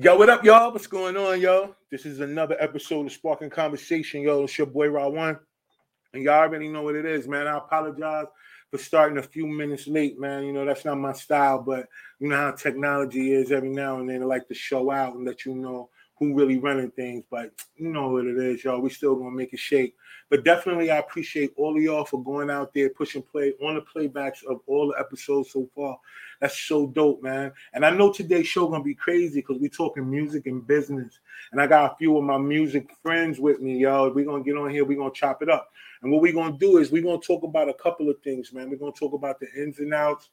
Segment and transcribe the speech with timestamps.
[0.00, 0.70] Yo, what up, y'all?
[0.70, 1.74] What's going on, yo?
[1.90, 4.44] This is another episode of Spark-N-Conversation, yo.
[4.44, 5.40] It's your boy One.
[6.14, 7.48] And y'all already know what it is, man.
[7.48, 8.26] I apologize
[8.70, 10.44] for starting a few minutes late, man.
[10.44, 11.88] You know, that's not my style, but
[12.20, 15.26] you know how technology is every now and then I like to show out and
[15.26, 17.24] let you know who really running things.
[17.30, 18.80] But you know what it is, y'all.
[18.80, 19.94] We still gonna make it shake.
[20.30, 23.82] But definitely, I appreciate all of y'all for going out there, pushing play on the
[23.82, 25.98] playbacks of all the episodes so far.
[26.40, 27.52] That's so dope, man.
[27.72, 31.18] And I know today's show gonna be crazy because we're talking music and business.
[31.52, 34.10] And I got a few of my music friends with me, y'all.
[34.10, 35.70] We're gonna get on here, we're gonna chop it up.
[36.02, 38.70] And what we're gonna do is we're gonna talk about a couple of things, man.
[38.70, 40.30] We're gonna talk about the ins and outs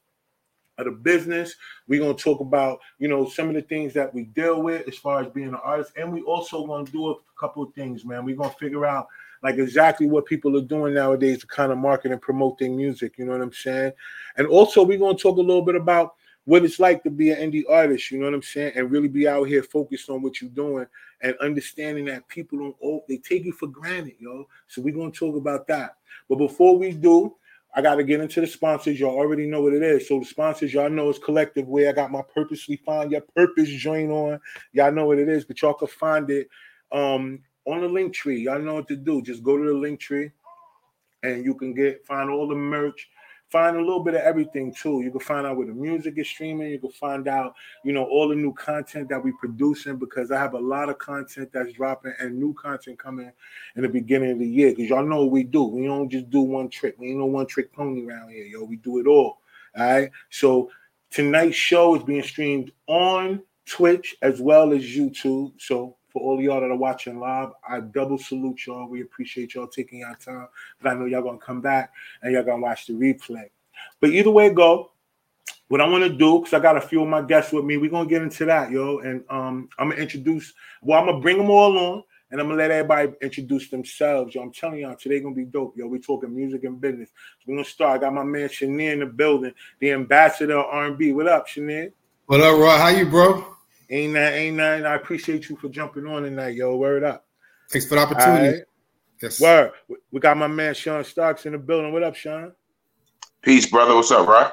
[0.78, 1.56] of the business.
[1.88, 4.98] We're gonna talk about, you know, some of the things that we deal with as
[4.98, 8.26] far as being an artist, and we also gonna do a couple of things, man.
[8.26, 9.08] We're gonna figure out
[9.44, 13.18] like exactly what people are doing nowadays to kind of market and promote their music.
[13.18, 13.94] You know what I'm saying?
[14.38, 17.52] And also, we're gonna talk a little bit about what it's like to be an
[17.52, 18.12] indie artist.
[18.12, 18.74] You know what I'm saying?
[18.76, 20.86] And really be out here focused on what you're doing
[21.22, 24.48] and understanding that people don't oh, they take you for granted, yo.
[24.68, 25.98] So we're gonna talk about that.
[26.30, 27.36] But before we do,
[27.76, 29.00] I got to get into the sponsors.
[29.00, 30.08] Y'all already know what it is.
[30.08, 33.70] So the sponsors, y'all know it's collective where I got my purposely find your purpose
[33.70, 34.40] join on.
[34.72, 36.48] Y'all know what it is, but y'all can find it
[36.92, 38.42] um on the link tree.
[38.44, 39.22] Y'all know what to do.
[39.22, 40.32] Just go to the link tree
[41.24, 43.10] and you can get find all the merch
[43.50, 45.02] find a little bit of everything too.
[45.02, 46.72] You can find out where the music is streaming.
[46.72, 50.40] You can find out, you know, all the new content that we're producing because I
[50.40, 53.32] have a lot of content that's dropping and new content coming
[53.76, 54.72] in the beginning of the year.
[54.72, 55.64] Because y'all know what we do.
[55.64, 56.96] We don't just do one trick.
[56.98, 58.64] We ain't no one trick pony around here, yo.
[58.64, 59.40] We do it all.
[59.78, 60.12] All right.
[60.30, 60.72] So
[61.12, 65.54] tonight's show is being streamed on Twitch as well as YouTube.
[65.60, 68.88] So for all y'all that are watching live, I double salute y'all.
[68.88, 70.48] We appreciate y'all taking your time.
[70.82, 71.92] But I know y'all gonna come back
[72.22, 73.50] and y'all gonna watch the replay.
[74.00, 74.94] But either way go,
[75.68, 77.76] what I want to do, because I got a few of my guests with me,
[77.76, 79.00] we're gonna get into that, yo.
[79.00, 82.60] And um, I'm gonna introduce, well, I'm gonna bring them all on and I'm gonna
[82.60, 84.34] let everybody introduce themselves.
[84.34, 85.76] Yo, I'm telling y'all, today gonna be dope.
[85.76, 87.10] Yo, we talking music and business.
[87.10, 87.98] So we're gonna start.
[87.98, 89.52] I got my man Shania in the building,
[89.82, 91.12] the ambassador of R&B.
[91.12, 91.92] What up, Shania?
[92.28, 92.78] What up, Roy?
[92.78, 93.56] How you, bro?
[93.90, 94.86] Ain't that ain't nothing.
[94.86, 96.76] I appreciate you for jumping on tonight, yo.
[96.76, 97.26] Word up.
[97.72, 98.58] Thanks for the opportunity.
[98.58, 98.64] Right.
[99.22, 99.40] Yes.
[99.40, 99.72] Word.
[100.12, 101.94] We got my man Sean Starks in the building.
[101.94, 102.52] What up, Sean?
[103.42, 103.96] Peace, brother.
[103.96, 104.52] What's up, right?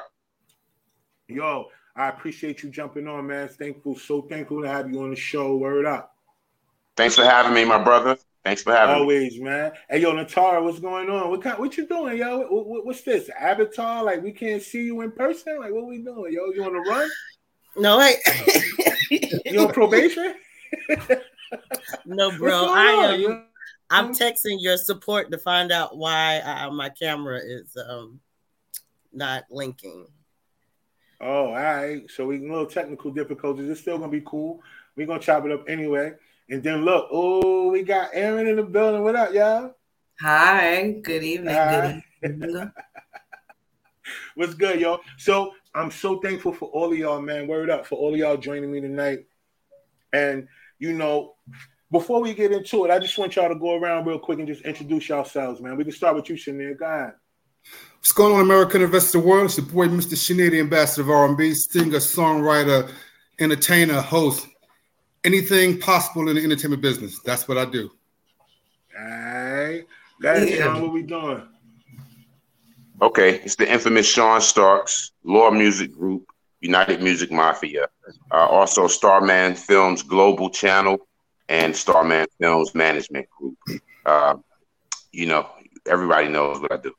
[1.28, 1.66] Yo,
[1.96, 3.48] I appreciate you jumping on, man.
[3.48, 5.56] Thankful, so thankful to have you on the show.
[5.56, 6.14] Word up.
[6.96, 8.18] Thanks for having me, my brother.
[8.44, 9.44] Thanks for having Always, me.
[9.44, 9.72] man.
[9.88, 11.30] Hey, yo, Natara, what's going on?
[11.30, 12.40] What kind, what you doing, yo?
[12.40, 13.30] What, what, what's this?
[13.30, 14.02] Avatar?
[14.02, 15.58] Like we can't see you in person?
[15.60, 16.50] Like what we doing, yo?
[16.52, 17.08] You on the run?
[17.76, 18.16] No, I.
[19.44, 20.34] you on probation?
[22.06, 22.66] no, bro.
[22.70, 23.46] I am.
[23.90, 28.20] I'm texting your support to find out why uh, my camera is um,
[29.12, 30.06] not linking.
[31.20, 32.10] Oh, all right.
[32.10, 33.68] So we little technical difficulties.
[33.68, 34.62] It's still gonna be cool.
[34.96, 36.14] We're gonna chop it up anyway.
[36.48, 39.02] And then look, oh, we got Aaron in the building.
[39.02, 39.74] What up, y'all?
[40.20, 40.92] Hi.
[41.02, 41.54] Good evening.
[41.54, 42.02] Hi.
[42.22, 42.72] Good evening.
[44.34, 45.00] What's good, y'all?
[45.18, 47.46] So I'm so thankful for all of y'all, man.
[47.46, 49.26] Word up for all of y'all joining me tonight.
[50.12, 51.34] And you know,
[51.90, 54.48] before we get into it, I just want y'all to go around real quick and
[54.48, 55.76] just introduce yourselves, man.
[55.76, 56.76] We can start with you, Shania.
[56.76, 57.12] Go ahead.
[57.98, 59.44] What's going on, American Investor World?
[59.44, 60.14] It's your boy, Mr.
[60.14, 62.90] Shania, the ambassador of R&B, singer, songwriter,
[63.38, 64.48] entertainer, host,
[65.22, 67.20] anything possible in the entertainment business.
[67.20, 67.90] That's what I do.
[68.98, 69.84] All right.
[70.20, 70.80] That's yeah.
[70.80, 71.42] what we doing.
[73.02, 76.24] Okay, it's the infamous Sean Starks, Law Music Group,
[76.60, 77.88] United Music Mafia,
[78.30, 81.08] uh, also Starman Films Global Channel,
[81.48, 83.58] and Starman Films Management Group.
[84.06, 84.36] Uh,
[85.10, 85.48] you know,
[85.84, 86.94] everybody knows what I do.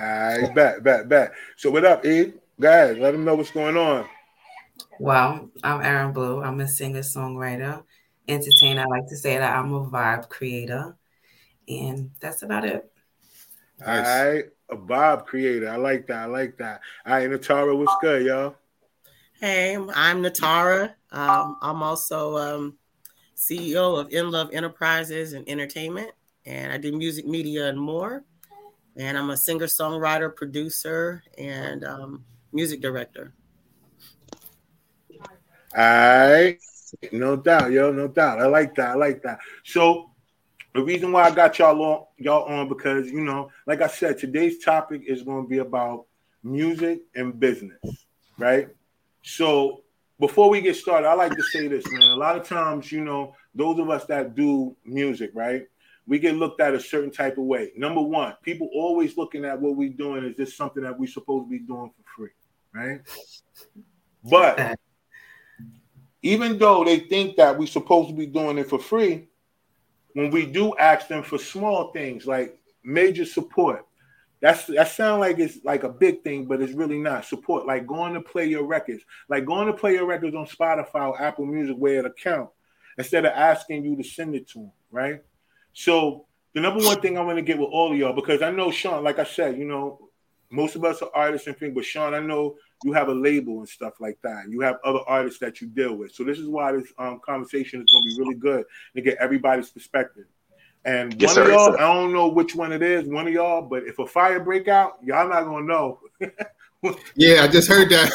[0.00, 1.34] All right, back, back, back.
[1.56, 2.40] So, what up, Ed?
[2.58, 4.06] Guys, let them know what's going on.
[4.98, 6.42] Well, I'm Aaron Blue.
[6.42, 7.82] I'm a singer, songwriter,
[8.26, 8.80] entertainer.
[8.80, 10.96] I like to say that I'm a vibe creator,
[11.68, 12.90] and that's about it.
[13.80, 14.06] Nice.
[14.06, 14.44] All right
[14.74, 15.68] a Bob creator.
[15.70, 16.18] I like that.
[16.18, 16.80] I like that.
[17.06, 18.56] All right, Natara, what's good, y'all?
[19.40, 20.94] Hey, I'm Natara.
[21.12, 22.76] Um, I'm also um,
[23.36, 26.10] CEO of In Love Enterprises and Entertainment,
[26.44, 28.24] and I do music, media, and more.
[28.96, 33.32] And I'm a singer, songwriter, producer, and um, music director.
[35.76, 36.58] All right,
[37.12, 38.40] no doubt, yo, no doubt.
[38.40, 38.90] I like that.
[38.90, 39.38] I like that.
[39.64, 40.10] So
[40.74, 44.18] the reason why I got y'all on y'all on because you know, like I said,
[44.18, 46.06] today's topic is going to be about
[46.42, 48.06] music and business,
[48.38, 48.68] right?
[49.22, 49.82] So
[50.18, 52.10] before we get started, I like to say this, man.
[52.10, 55.66] A lot of times, you know, those of us that do music, right?
[56.06, 57.72] We get looked at a certain type of way.
[57.76, 61.46] Number one, people always looking at what we're doing is this something that we're supposed
[61.46, 62.30] to be doing for free,
[62.74, 63.00] right?
[64.24, 64.78] But
[66.22, 69.28] even though they think that we're supposed to be doing it for free,
[70.14, 73.84] when we do ask them for small things like major support,
[74.40, 77.24] that's that sound like it's like a big thing, but it's really not.
[77.24, 81.08] Support, like going to play your records, like going to play your records on Spotify
[81.08, 82.50] or Apple Music where it account,
[82.98, 85.22] instead of asking you to send it to them, right?
[85.72, 88.50] So the number one thing I want to get with all of y'all, because I
[88.50, 90.10] know Sean, like I said, you know,
[90.50, 93.58] most of us are artists and things, but Sean, I know you have a label
[93.60, 94.44] and stuff like that.
[94.48, 96.12] You have other artists that you deal with.
[96.12, 98.64] So this is why this um, conversation is going to be really good
[98.94, 100.26] to get everybody's perspective.
[100.84, 101.42] And Yes, one sir.
[101.44, 103.98] of y'all, Yes, I don't know which one it is, one of y'all, but if
[103.98, 106.00] a fire break out, y'all not gonna know.
[107.16, 108.10] Yeah, I just heard that.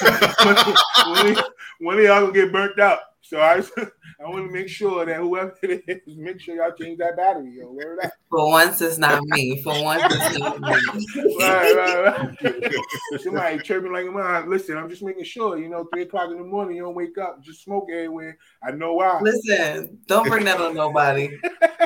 [1.07, 1.43] one, of,
[1.79, 2.99] one of y'all gonna get burnt out.
[3.29, 3.57] So I,
[4.19, 7.59] I want to make sure that whoever it is, make sure y'all change that battery,
[7.59, 7.67] yo.
[7.67, 8.13] Where that?
[8.27, 9.61] For once, it's not me.
[9.61, 11.35] For once, it's not me.
[11.39, 13.21] right, right, right.
[13.21, 16.43] Somebody chirping like, man, listen, I'm just making sure, you know, three o'clock in the
[16.43, 18.35] morning, you don't wake up, just smoke everywhere.
[18.63, 19.19] I know why.
[19.21, 21.29] Listen, don't bring that on nobody.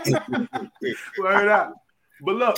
[1.19, 1.75] Word up.
[2.21, 2.57] But look,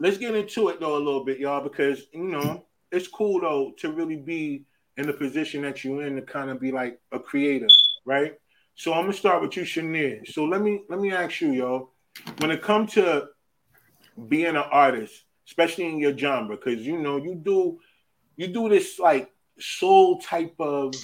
[0.00, 3.74] let's get into it though a little bit, y'all, because you know it's cool though
[3.78, 4.64] to really be
[4.96, 7.68] in the position that you're in to kind of be like a creator,
[8.04, 8.34] right?
[8.74, 10.26] So I'm gonna start with you, Shania.
[10.32, 11.90] So let me let me ask you, y'all,
[12.38, 13.28] when it comes to
[14.28, 17.78] being an artist, especially in your genre, because you know you do
[18.36, 20.94] you do this like soul type of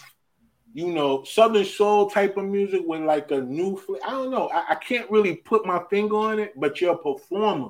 [0.75, 4.49] you know, southern soul type of music with like a new fl- I don't know.
[4.49, 7.69] I, I can't really put my finger on it, but you're a performer.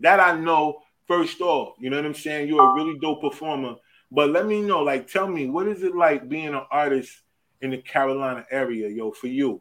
[0.00, 1.76] That I know first off.
[1.78, 2.48] You know what I'm saying?
[2.48, 3.76] You're a really dope performer.
[4.10, 7.12] But let me know, like, tell me, what is it like being an artist
[7.60, 9.60] in the Carolina area, yo, for you?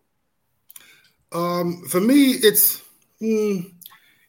[1.32, 2.82] Um, for me, it's
[3.22, 3.72] mm,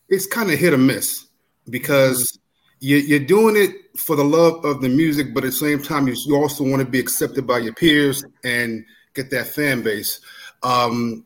[0.08, 1.26] it's kind of hit or miss
[1.68, 2.38] because
[2.80, 6.06] you, you're doing it for the love of the music, but at the same time,
[6.08, 8.84] you, you also want to be accepted by your peers and
[9.14, 10.20] get that fan base.
[10.62, 11.24] Um,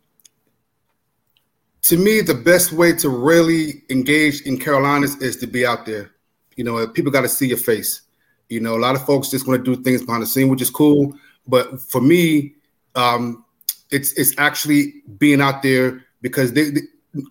[1.83, 6.11] to me, the best way to really engage in Carolinas is to be out there.
[6.57, 8.03] You know, people got to see your face.
[8.51, 10.61] You know, a lot of folks just want to do things behind the scene, which
[10.61, 11.15] is cool.
[11.47, 12.55] But for me,
[12.95, 13.45] um,
[13.91, 16.81] it's it's actually being out there because they, they,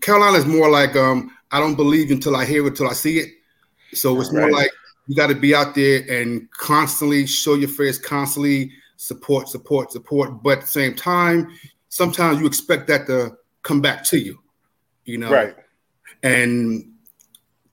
[0.01, 3.19] Carolina is more like um, I don't believe until I hear it, till I see
[3.19, 3.29] it.
[3.93, 4.53] So it's more Right.
[4.53, 4.71] like
[5.07, 10.41] you got to be out there and constantly show your face, constantly support, support, support.
[10.43, 11.49] But at the same time,
[11.89, 14.39] sometimes you expect that to come back to you,
[15.05, 15.31] you know.
[15.31, 15.55] Right.
[16.23, 16.88] And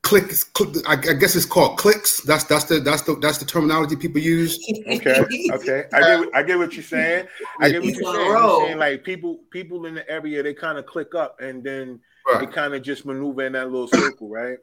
[0.06, 2.20] click, click I, I guess it's called clicks.
[2.22, 4.58] That's that's the that's the that's the terminology people use.
[4.86, 5.24] Okay.
[5.52, 5.84] Okay.
[5.92, 7.26] I get what- I get what you're saying.
[7.60, 8.26] I get what you're saying.
[8.30, 12.00] You're saying like people people in the area they kind of click up and then
[12.40, 14.58] they kind of just maneuver in that little circle, right?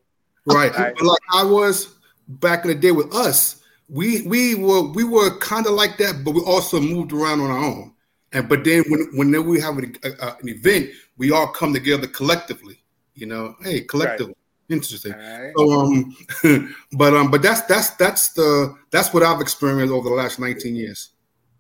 [0.45, 0.73] Right.
[0.77, 1.01] Right.
[1.01, 1.95] Like I was
[2.27, 6.23] back in the day with us, we we were we were kind of like that,
[6.23, 7.93] but we also moved around on our own.
[8.31, 11.73] And but then when whenever we have an, a, a- an event, we all come
[11.73, 12.81] together collectively.
[13.13, 14.35] You know, hey, collectively.
[14.69, 15.13] Interesting.
[15.13, 15.54] All right.
[15.57, 20.15] So um, but um, but that's that's that's the that's what I've experienced over the
[20.15, 21.10] last 19 years.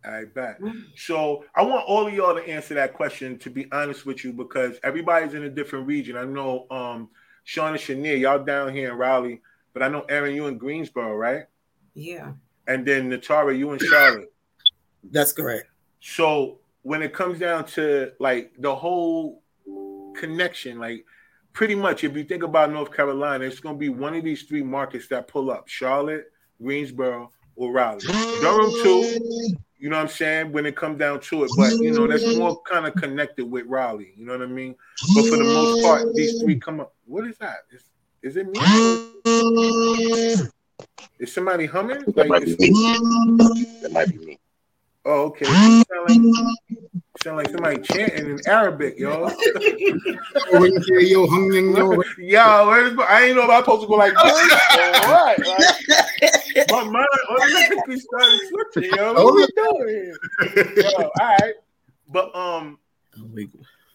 [0.05, 0.59] I bet.
[0.97, 3.37] So I want all of y'all to answer that question.
[3.39, 6.17] To be honest with you, because everybody's in a different region.
[6.17, 7.09] I know um,
[7.43, 9.41] Sean and Shania, y'all down here in Raleigh,
[9.73, 11.45] but I know Aaron, you in Greensboro, right?
[11.93, 12.33] Yeah.
[12.67, 14.31] And then Natara, you in Charlotte.
[15.11, 15.67] That's correct.
[15.99, 19.41] So when it comes down to like the whole
[20.15, 21.05] connection, like
[21.53, 24.63] pretty much if you think about North Carolina, it's gonna be one of these three
[24.63, 26.31] markets that pull up: Charlotte,
[26.61, 28.01] Greensboro, or Raleigh.
[28.41, 29.19] Durham too.
[29.77, 30.51] You know what I'm saying?
[30.53, 33.65] When it comes down to it, but you know that's more kind of connected with
[33.65, 34.13] Raleigh.
[34.15, 34.75] You know what I mean?
[35.13, 36.93] But for the most part, these three come up.
[37.05, 37.59] What is that?
[37.71, 37.83] Is,
[38.21, 38.59] is it me?
[41.19, 41.99] Is somebody humming?
[42.07, 42.69] That Like, might be me.
[43.81, 44.39] That might be me.
[45.05, 45.45] Oh, okay.
[45.45, 46.21] Sound like,
[47.21, 49.29] sound like somebody chanting in Arabic, yo.
[50.51, 52.03] Yo, yo, yo.
[52.17, 54.33] Yo, where's I ain't know if I'm supposed to go like this
[55.05, 55.39] what.
[55.39, 59.13] Like, my mind automatically started switching, yo.
[59.13, 60.13] What we doing?
[60.77, 61.53] Yo, all right.
[62.09, 62.79] But um,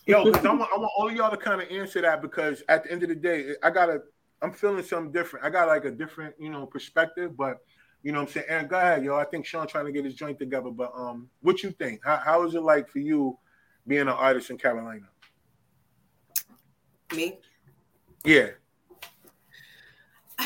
[0.06, 2.62] yo, because I want I want all of y'all to kind of answer that because
[2.68, 4.02] at the end of the day, I gotta
[4.42, 5.44] I'm feeling something different.
[5.44, 7.58] I got like a different, you know, perspective, but
[8.02, 8.46] you know what I'm saying?
[8.48, 9.16] Aaron, go ahead, yo.
[9.16, 12.00] I think Sean trying to get his joint together, but um, what you think?
[12.04, 13.36] How, how is it like for you
[13.86, 15.08] being an artist in Carolina?
[17.14, 17.38] Me?
[18.24, 18.50] Yeah.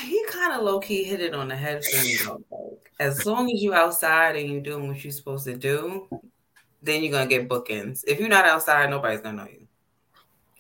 [0.01, 2.17] He kind of low key hit it on the head for me.
[2.27, 2.41] Like,
[2.99, 6.09] as long as you outside and you're doing what you're supposed to do,
[6.83, 8.03] then you're gonna get bookings.
[8.07, 9.67] If you're not outside, nobody's gonna know you.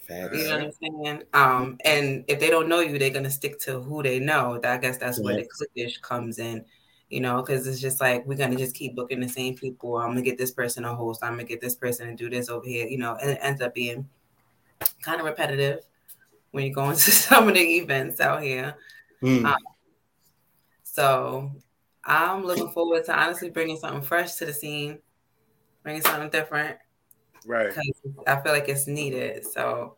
[0.08, 1.22] You know what I'm saying?
[1.32, 4.61] Um, and if they don't know you, they're gonna stick to who they know.
[4.62, 6.66] I guess that's where the cliquish comes in.
[7.12, 9.99] You know, because it's just like we're gonna just keep booking the same people.
[9.99, 11.23] I'm gonna get this person a host.
[11.23, 13.61] I'm gonna get this person and do this over here, you know, and it ends
[13.61, 14.09] up being
[15.02, 15.85] kind of repetitive
[16.52, 18.76] when you go into some of the events out here.
[19.23, 19.45] Mm.
[19.45, 19.59] Um,
[20.85, 21.52] so
[22.02, 24.99] I'm looking forward to honestly bringing something fresh to the scene,
[25.83, 26.78] bringing something different.
[27.45, 27.75] Right.
[28.26, 29.47] I feel like it's needed.
[29.47, 29.97] So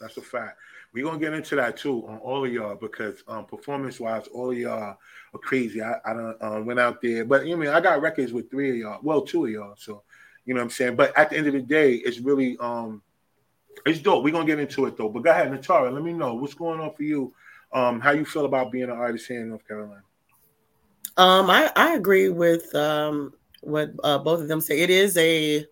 [0.00, 0.58] that's a fact.
[0.94, 4.52] We're gonna get into that too on all of y'all because um, performance wise, all
[4.52, 4.96] of y'all
[5.34, 5.82] are crazy.
[5.82, 8.32] I, I don't um, went out there, but you know, I mean I got records
[8.32, 9.74] with three of y'all, well, two of y'all.
[9.76, 10.04] So
[10.44, 10.94] you know what I'm saying.
[10.94, 13.02] But at the end of the day, it's really um
[13.84, 14.22] it's dope.
[14.22, 15.08] We're gonna get into it though.
[15.08, 17.34] But go ahead, Natara, let me know what's going on for you.
[17.72, 20.02] Um, how you feel about being an artist here in North Carolina?
[21.16, 23.32] Um, I, I agree with um
[23.62, 24.78] what uh, both of them say.
[24.78, 25.66] It is a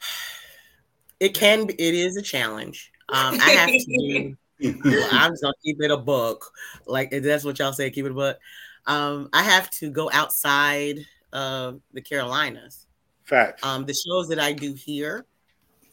[1.20, 2.90] it can be it is a challenge.
[3.10, 4.36] Um, I have to.
[4.84, 6.50] well, I'm just gonna keep it a book.
[6.86, 8.38] Like that's what y'all say, keep it a book.
[8.86, 10.98] Um, I have to go outside
[11.32, 12.86] of the Carolinas.
[13.24, 13.64] Facts.
[13.64, 15.26] Um, the shows that I do here,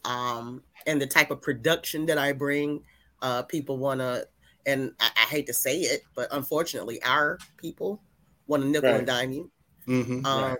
[0.04, 2.82] um, and the type of production that I bring,
[3.20, 4.26] uh, people want to,
[4.64, 8.02] and I, I, hate to say it, but unfortunately, our people
[8.46, 8.98] want to nickel right.
[8.98, 9.50] and dime you.
[9.86, 10.24] Mm-hmm.
[10.24, 10.58] Um, right.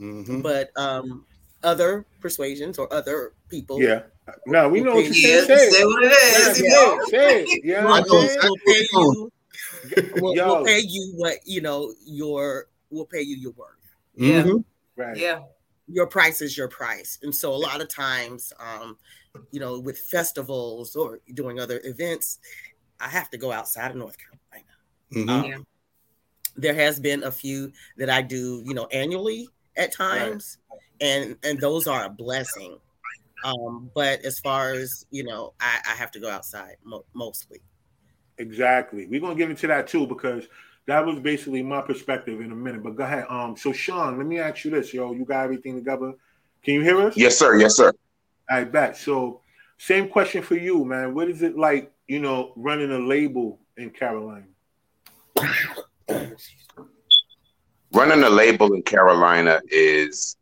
[0.00, 0.40] mm-hmm.
[0.42, 1.24] But um,
[1.62, 3.80] other persuasions or other people.
[3.80, 4.02] Yeah.
[4.46, 5.46] No, we know what you're saying.
[5.46, 6.62] Say, say what it is.
[6.62, 7.64] Yeah, say it.
[7.64, 9.32] Yeah, we'll, we'll pay you.
[10.16, 11.94] We'll, we'll, pay you what you know.
[12.04, 13.68] Your we'll pay you your worth.
[14.14, 14.42] Yeah.
[14.42, 15.00] Mm-hmm.
[15.00, 15.16] Right.
[15.16, 15.40] Yeah.
[15.86, 18.98] Your price is your price, and so a lot of times, um,
[19.50, 22.38] you know, with festivals or doing other events,
[23.00, 24.72] I have to go outside of North Carolina.
[25.14, 25.28] Mm-hmm.
[25.30, 25.58] Um, yeah.
[26.56, 30.80] There has been a few that I do, you know, annually at times, right.
[31.00, 32.78] and and those are a blessing.
[33.44, 37.60] Um, but as far as you know, I, I have to go outside mo- mostly.
[38.38, 39.06] Exactly.
[39.06, 40.48] We're gonna get into that too because
[40.86, 42.82] that was basically my perspective in a minute.
[42.82, 43.26] But go ahead.
[43.28, 45.12] Um, so Sean, let me ask you this, yo.
[45.12, 46.14] You got everything together?
[46.62, 47.16] Can you hear us?
[47.16, 47.58] Yes, sir.
[47.58, 47.92] Yes, sir.
[48.50, 48.96] I bet.
[48.96, 49.42] So,
[49.76, 51.14] same question for you, man.
[51.14, 54.46] What is it like, you know, running a label in Carolina?
[57.92, 60.36] running a label in Carolina is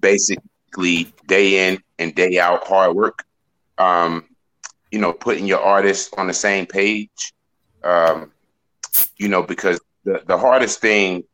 [0.00, 3.24] basically day in and day out hard work.
[3.78, 4.24] Um,
[4.90, 7.32] you know, putting your artists on the same page.
[7.82, 8.32] Um,
[9.16, 11.24] you know, because the, the hardest thing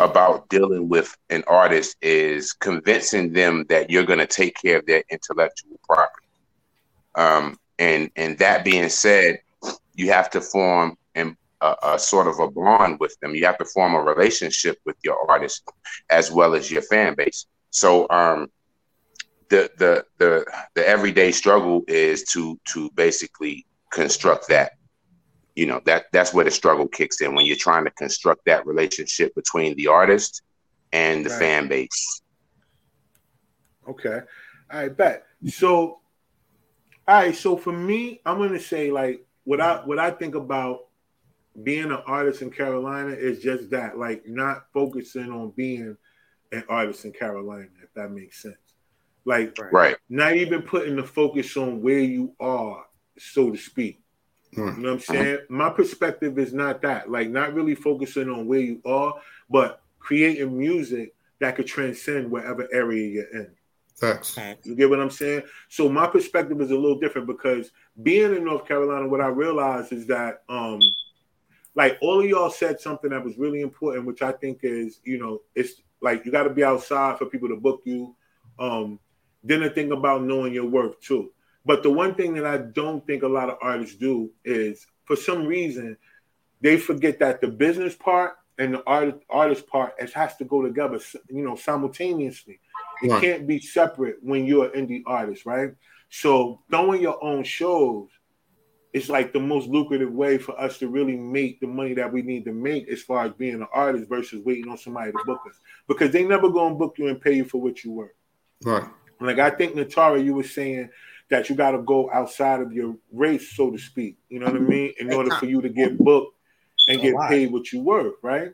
[0.00, 4.86] about dealing with an artist is convincing them that you're going to take care of
[4.86, 6.26] their intellectual property.
[7.14, 9.40] Um, and and that being said,
[9.94, 10.96] you have to form
[11.62, 13.34] a, a, sort of a bond with them.
[13.34, 15.62] You have to form a relationship with your artist
[16.10, 17.46] as well as your fan base.
[17.70, 18.48] So um,
[19.48, 24.72] the the the the everyday struggle is to to basically construct that
[25.54, 28.66] you know that that's where the struggle kicks in when you're trying to construct that
[28.66, 30.42] relationship between the artist
[30.92, 31.38] and the right.
[31.38, 32.22] fan base
[33.86, 34.20] okay
[34.70, 36.00] i bet so all
[37.06, 40.86] right so for me i'm gonna say like what i what i think about
[41.62, 45.96] being an artist in carolina is just that like not focusing on being
[46.52, 48.56] an artist in carolina if that makes sense
[49.24, 52.84] like right not even putting the focus on where you are
[53.18, 54.02] so to speak
[54.54, 55.38] you know what I'm saying?
[55.48, 59.14] My perspective is not that, like not really focusing on where you are,
[59.48, 63.50] but creating music that could transcend whatever area you're in.
[64.34, 64.66] Thanks.
[64.66, 65.42] You get what I'm saying?
[65.68, 67.70] So my perspective is a little different because
[68.02, 70.80] being in North Carolina, what I realized is that um
[71.74, 75.18] like all of y'all said something that was really important, which I think is, you
[75.18, 78.14] know, it's like you got to be outside for people to book you.
[78.58, 78.98] Um,
[79.42, 81.32] then the thing about knowing your worth too.
[81.64, 85.16] But the one thing that I don't think a lot of artists do is, for
[85.16, 85.96] some reason,
[86.60, 90.62] they forget that the business part and the art, artist part it has to go
[90.62, 90.98] together,
[91.28, 92.60] you know, simultaneously.
[93.02, 93.22] It right.
[93.22, 95.70] can't be separate when you're an indie artist, right?
[96.10, 98.08] So throwing your own shows
[98.92, 102.22] is like the most lucrative way for us to really make the money that we
[102.22, 105.40] need to make as far as being an artist versus waiting on somebody to book
[105.48, 105.58] us.
[105.88, 108.14] Because they never gonna book you and pay you for what you work.
[108.64, 108.84] Right.
[109.20, 110.90] Like I think Natara, you were saying
[111.30, 114.18] that you got to go outside of your race, so to speak.
[114.28, 114.68] You know what I mm-hmm.
[114.68, 114.94] mean?
[114.98, 116.36] In order for you to get booked
[116.88, 118.52] and get paid what you worth, right?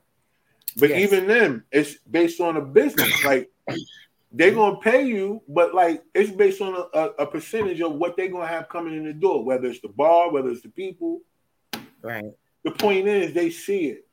[0.77, 1.01] But yes.
[1.01, 3.13] even then, it's based on a business.
[3.25, 3.51] Like
[4.33, 8.29] they're gonna pay you, but like it's based on a, a, percentage of what they're
[8.29, 11.23] gonna have coming in the door, whether it's the bar, whether it's the people.
[12.03, 12.33] Right.
[12.65, 14.07] The point is they see it.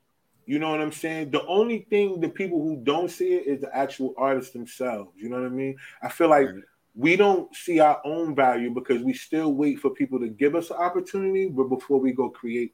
[0.45, 1.31] You know what I'm saying?
[1.31, 5.12] The only thing the people who don't see it is the actual artists themselves.
[5.17, 5.77] You know what I mean?
[6.01, 6.63] I feel like right
[6.95, 10.69] we don't see our own value because we still wait for people to give us
[10.69, 12.74] an opportunity, but before we go create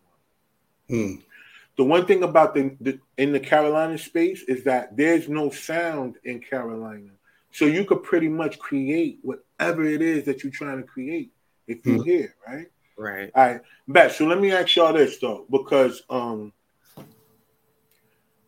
[0.88, 1.00] one.
[1.00, 1.16] Hmm.
[1.78, 6.18] the one thing about the, the in the Carolina space is that there's no sound
[6.24, 7.10] in Carolina.
[7.52, 11.32] So you could pretty much create whatever it is that you're trying to create
[11.68, 12.10] if you're mm-hmm.
[12.10, 12.68] here, right?
[12.98, 13.32] Right.
[13.36, 13.62] All right.
[13.88, 14.14] Bet.
[14.14, 16.54] So let me ask y'all this though, because um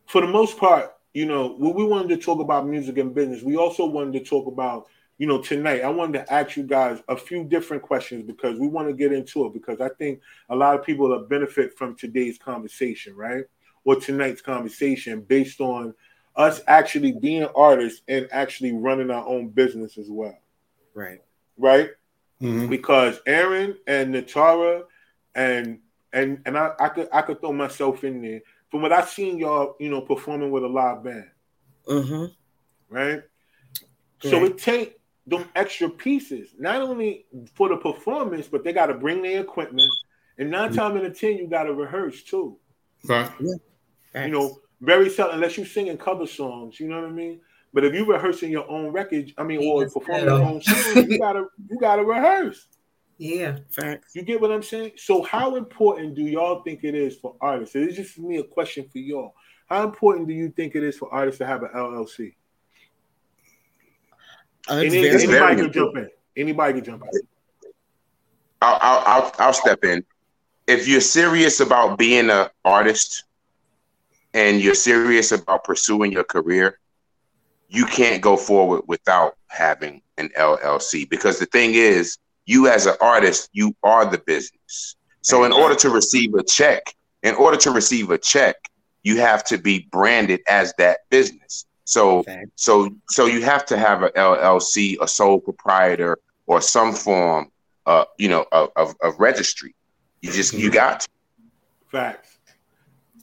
[0.06, 3.42] for the most part, you know, when we wanted to talk about music and business,
[3.42, 4.86] we also wanted to talk about,
[5.18, 5.82] you know, tonight.
[5.82, 9.12] I wanted to ask you guys a few different questions because we want to get
[9.12, 10.20] into it because I think
[10.50, 13.44] a lot of people will benefit from today's conversation, right?
[13.84, 15.94] Or tonight's conversation based on
[16.36, 20.38] us actually being artists and actually running our own business as well.
[20.94, 21.20] Right.
[21.56, 21.90] Right?
[22.42, 22.68] Mm-hmm.
[22.68, 24.84] Because Aaron and Natara
[25.34, 25.78] and
[26.12, 29.38] and and I, I could I could throw myself in there from what I've seen
[29.38, 31.30] y'all, you know, performing with a live band.
[31.86, 32.24] Mm-hmm.
[32.88, 33.22] Right?
[34.22, 38.94] So it take them extra pieces, not only for the performance, but they got to
[38.94, 39.90] bring their equipment.
[40.38, 40.76] And 9 mm-hmm.
[40.76, 42.58] times out of ten, you got to rehearse too.
[43.04, 43.30] Right.
[43.40, 44.26] Yeah.
[44.26, 46.78] You know, very seldom, unless you're singing cover songs.
[46.78, 47.40] You know what I mean?
[47.72, 51.18] But if you're rehearsing your own record, I mean, or performing your own song, you
[51.18, 52.68] gotta you gotta rehearse.
[53.18, 54.14] Yeah, facts.
[54.14, 54.92] You get what I'm saying?
[54.96, 57.74] So, how important do y'all think it is for artists?
[57.74, 59.34] It's just me a question for y'all.
[59.66, 62.34] How important do you think it is for artists to have an LLC?
[64.68, 66.10] Uh, Any, anybody can jump in.
[66.36, 67.20] Anybody can jump in.
[68.62, 70.04] I'll, I'll, I'll step in.
[70.66, 73.24] If you're serious about being an artist
[74.34, 76.78] and you're serious about pursuing your career,
[77.68, 82.94] you can't go forward without having an LLC because the thing is, you as an
[83.00, 84.96] artist, you are the business.
[85.22, 88.56] So in order to receive a check, in order to receive a check,
[89.02, 91.64] you have to be branded as that business.
[91.84, 92.44] So okay.
[92.56, 97.50] so so you have to have a LLC, a sole proprietor, or some form,
[97.86, 99.74] uh, you know, of, of, of registry.
[100.20, 100.74] You just you mm-hmm.
[100.74, 101.08] got to.
[101.90, 102.38] Facts.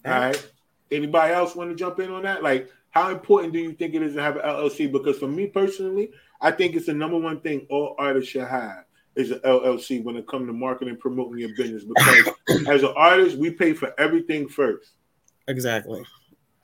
[0.06, 0.50] All right.
[0.92, 2.44] Anybody else want to jump in on that?
[2.44, 4.92] Like, how important do you think it is to have an LLC?
[4.92, 8.86] Because for me personally, I think it's the number one thing all artists should have
[9.16, 11.84] is an LLC when it comes to marketing and promoting your business.
[11.86, 12.34] Because
[12.68, 14.92] as an artist, we pay for everything first.
[15.48, 16.04] Exactly.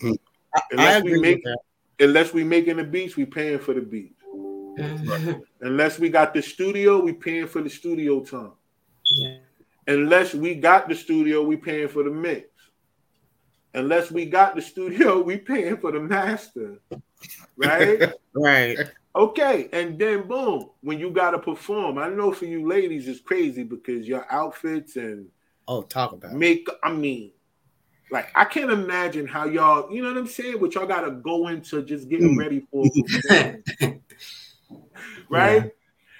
[0.01, 0.13] Hmm.
[0.71, 1.43] Unless we make
[1.99, 4.13] unless we making the beats, we paying for the beats.
[4.77, 5.41] Right.
[5.61, 8.51] Unless we got the studio, we paying for the studio time.
[9.05, 9.37] Yeah.
[9.87, 12.49] Unless we got the studio, we paying for the mix.
[13.77, 16.79] Unless we got the studio, we paying for the master.
[17.55, 18.11] Right?
[18.33, 18.77] right.
[19.15, 23.63] Okay, and then boom, when you gotta perform, I know for you ladies it's crazy
[23.63, 25.27] because your outfits and
[25.67, 26.67] oh, talk about make.
[26.83, 27.31] I mean,
[28.11, 31.47] like I can't imagine how y'all, you know what I'm saying, what y'all gotta go
[31.47, 32.39] into just getting mm.
[32.39, 32.83] ready for,
[35.29, 35.63] right?
[35.63, 35.69] Yeah.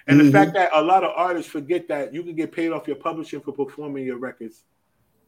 [0.08, 0.26] And mm-hmm.
[0.28, 2.98] the fact that a lot of artists forget that you can get paid off your
[2.98, 4.63] publishing for performing your records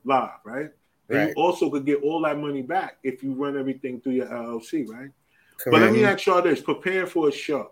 [0.05, 0.69] live, right?
[1.09, 1.27] And right.
[1.29, 4.87] you also could get all that money back if you run everything through your LLC,
[4.87, 5.09] right?
[5.57, 5.71] Correct.
[5.71, 7.71] But let me ask y'all this: preparing for a show,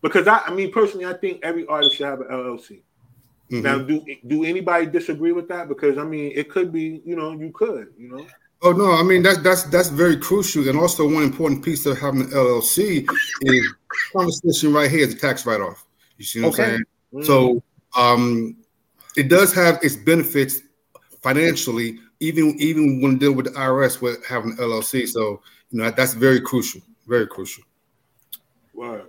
[0.00, 2.82] because I, I mean, personally, I think every artist should have an LLC.
[3.50, 3.62] Mm-hmm.
[3.62, 5.68] Now, do do anybody disagree with that?
[5.68, 8.26] Because I mean, it could be, you know, you could, you know.
[8.62, 11.98] Oh no, I mean that's that's that's very crucial, and also one important piece of
[11.98, 13.06] having an LLC
[13.42, 13.74] is
[14.12, 15.84] conversation right here is a tax write off.
[16.16, 16.62] You see what okay.
[16.62, 16.82] I'm saying?
[17.12, 17.24] Mm-hmm.
[17.24, 17.62] So
[17.96, 18.56] um,
[19.16, 20.60] it does have its benefits
[21.22, 25.08] financially, even even when dealing with the IRS with having an LLC.
[25.08, 26.80] So you know, that's very crucial.
[27.06, 27.64] Very crucial.
[28.74, 29.02] Wow.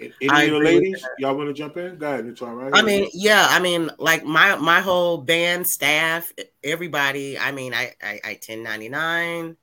[0.00, 1.96] Any of the ladies, y'all want to jump in?
[1.98, 2.70] Go ahead, it's all right.
[2.72, 6.32] I mean, yeah, I mean, like my my whole band staff,
[6.62, 7.36] everybody.
[7.36, 9.56] I mean, I I, I ten ninety nine.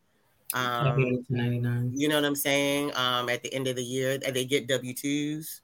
[0.54, 1.24] Um,
[1.94, 2.96] you know what I'm saying?
[2.96, 5.62] Um, at the end of the year, they get W twos.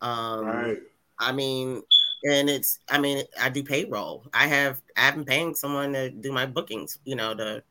[0.00, 0.78] Um, right.
[1.18, 1.82] I mean,
[2.24, 2.80] and it's.
[2.88, 4.26] I mean, I do payroll.
[4.32, 4.80] I have.
[4.96, 6.98] I have been paying someone to do my bookings.
[7.04, 7.62] You know, to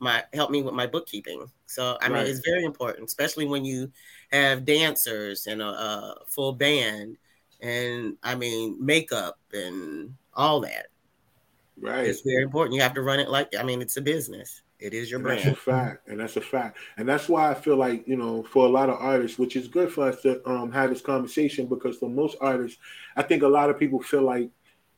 [0.00, 1.50] my help me with my bookkeeping.
[1.66, 3.92] So I mean, it's very important, especially when you
[4.32, 7.16] have dancers and a, a, full band,
[7.60, 10.86] and I mean makeup and all that.
[11.78, 12.74] Right, it's very important.
[12.74, 14.62] You have to run it like I mean, it's a business.
[14.80, 15.40] It is your and brand.
[15.40, 18.42] That's a fact, and that's a fact, and that's why I feel like you know,
[18.42, 21.66] for a lot of artists, which is good for us to um, have this conversation
[21.66, 22.78] because for most artists,
[23.14, 24.50] I think a lot of people feel like,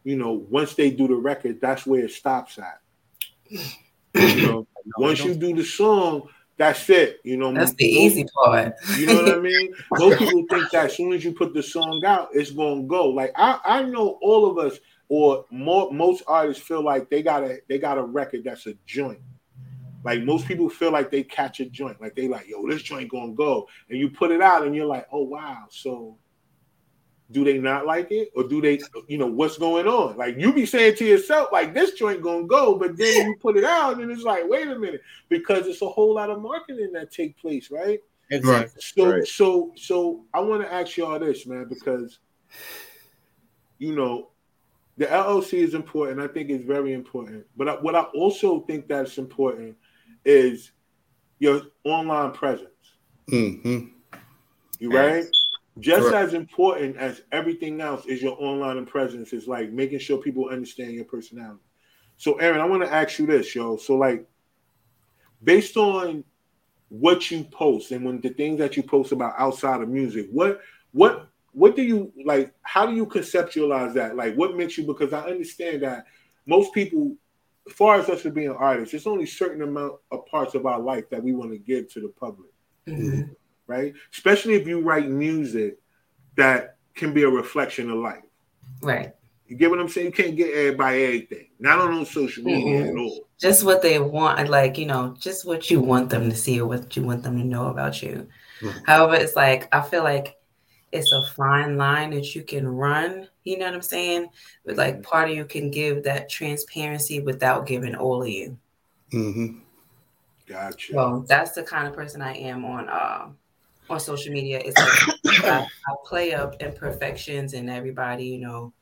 [0.04, 2.80] you know, once they do the record, that's where it stops at.
[4.14, 4.66] You know,
[4.98, 7.20] once you do the song, that's it.
[7.24, 8.74] You know, that's the easy part.
[8.96, 9.74] You know what I mean?
[9.90, 13.08] Most people think that as soon as you put the song out, it's gonna go.
[13.08, 17.42] Like I, I know all of us, or more, most artists feel like they got
[17.42, 19.18] a they got a record that's a joint.
[20.04, 23.10] Like most people feel like they catch a joint, like they like, yo, this joint
[23.10, 26.18] gonna go, and you put it out, and you're like, oh wow, so
[27.32, 28.30] do they not like it?
[28.36, 30.16] Or do they you know what's going on?
[30.16, 33.56] Like you be saying to yourself like this joint gonna go but then you put
[33.56, 35.02] it out and it's like wait a minute.
[35.28, 38.00] Because it's a whole lot of marketing that take place right?
[38.30, 38.80] Exactly.
[38.80, 39.26] so Right.
[39.26, 42.18] so so i want to ask y'all this man because
[43.78, 44.28] you know
[44.96, 46.20] the llc is important.
[46.20, 47.46] I think it's very important.
[47.56, 49.76] But I, what i also think that's important
[50.24, 50.72] is
[51.38, 52.68] your online presence
[53.28, 53.86] hmm
[54.78, 55.26] you right?
[55.80, 56.28] Just Correct.
[56.28, 60.92] as important as everything else is your online presence is like making sure people understand
[60.92, 61.60] your personality.
[62.18, 63.76] So, Aaron, I want to ask you this, yo.
[63.78, 64.26] So, like,
[65.42, 66.24] based on
[66.88, 70.60] what you post and when the things that you post about outside of music, what
[70.92, 72.52] what what do you like?
[72.62, 74.14] How do you conceptualize that?
[74.14, 74.86] Like, what makes you?
[74.86, 76.04] Because I understand that
[76.46, 77.16] most people,
[77.66, 80.80] as far as us as being artists, there's only certain amount of parts of our
[80.80, 82.50] life that we want to give to the public
[82.88, 83.34] Mhm.
[83.68, 83.94] right?
[84.12, 85.78] Especially if you write music
[86.36, 88.22] that can be a reflection of life.
[88.82, 89.14] Right.
[89.46, 90.06] You get what I'm saying?
[90.06, 91.48] You can't get everybody everything.
[91.60, 92.88] Not on social media Mhm.
[92.90, 93.28] at all.
[93.38, 96.66] Just what they want, like, you know, just what you want them to see or
[96.66, 98.26] what you want them to know about you.
[98.60, 98.82] Mhm.
[98.86, 100.36] However, it's like, I feel like
[100.92, 103.26] it's a fine line that you can run.
[103.44, 104.28] You know what I'm saying?
[104.64, 108.58] But like, part of you can give that transparency without giving all of you.
[109.12, 109.58] Mm-hmm.
[110.46, 110.92] Gotcha.
[110.92, 113.28] So that's the kind of person I am on uh,
[113.88, 114.60] on social media.
[114.62, 118.72] It's like I, I play up imperfections and everybody, you know,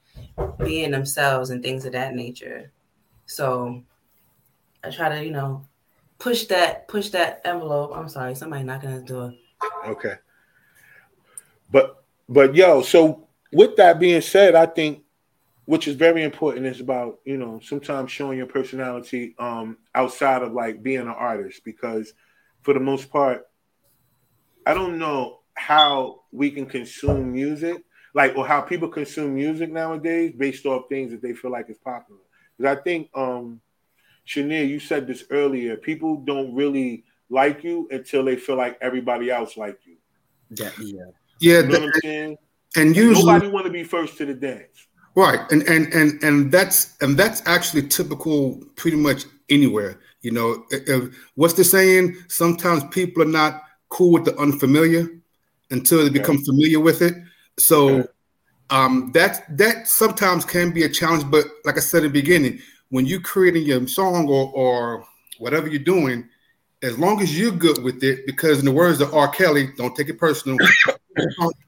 [0.58, 2.72] being themselves and things of that nature.
[3.26, 3.84] So
[4.82, 5.64] I try to, you know,
[6.18, 7.92] push that push that envelope.
[7.94, 9.34] I'm sorry, somebody knocking on the door.
[9.86, 10.14] Okay.
[11.70, 11.99] But
[12.30, 15.02] but yo, so with that being said, I think
[15.64, 20.52] which is very important is about, you know, sometimes showing your personality um outside of
[20.52, 22.14] like being an artist because
[22.62, 23.46] for the most part,
[24.64, 27.82] I don't know how we can consume music,
[28.14, 31.78] like or how people consume music nowadays based off things that they feel like is
[31.78, 32.20] popular.
[32.56, 33.60] Because I think um
[34.24, 39.30] Shania, you said this earlier, people don't really like you until they feel like everybody
[39.30, 39.96] else like you.
[40.50, 41.10] That, yeah.
[41.40, 42.36] Yeah, You know
[42.76, 44.86] and usually Nobody want to be first to the dance.
[45.16, 49.98] Right, and and and and that's and that's actually typical, pretty much anywhere.
[50.22, 52.16] You know, If- what's the saying?
[52.28, 55.08] Sometimes people are not cool with the unfamiliar
[55.70, 57.14] until they become familiar with it.
[57.58, 58.08] So, Okay.
[58.70, 61.28] um, that that sometimes can be a challenge.
[61.28, 65.04] But like I said at the beginning, when you're creating your song or or
[65.38, 66.28] whatever you're doing,
[66.82, 69.28] as long as you're good with it, because in the words of R.
[69.28, 70.56] Kelly, don't take it personal.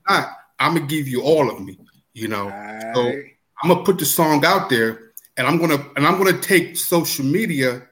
[0.09, 0.29] Not,
[0.59, 1.79] I'm gonna give you all of me.
[2.15, 2.49] You know.
[2.95, 3.13] So-
[3.63, 7.25] I'm gonna put the song out there, and I'm gonna and I'm gonna take social
[7.25, 7.87] media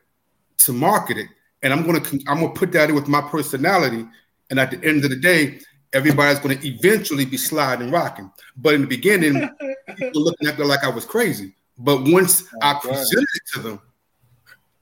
[0.58, 1.28] to market it,
[1.62, 4.04] and I'm gonna I'm gonna put that in with my personality,
[4.50, 5.60] and at the end of the day,
[5.92, 8.32] everybody's gonna eventually be sliding rocking.
[8.56, 9.48] But in the beginning,
[9.96, 11.54] people looking at me like I was crazy.
[11.78, 12.82] But once I Right.
[12.82, 13.80] presented it to them,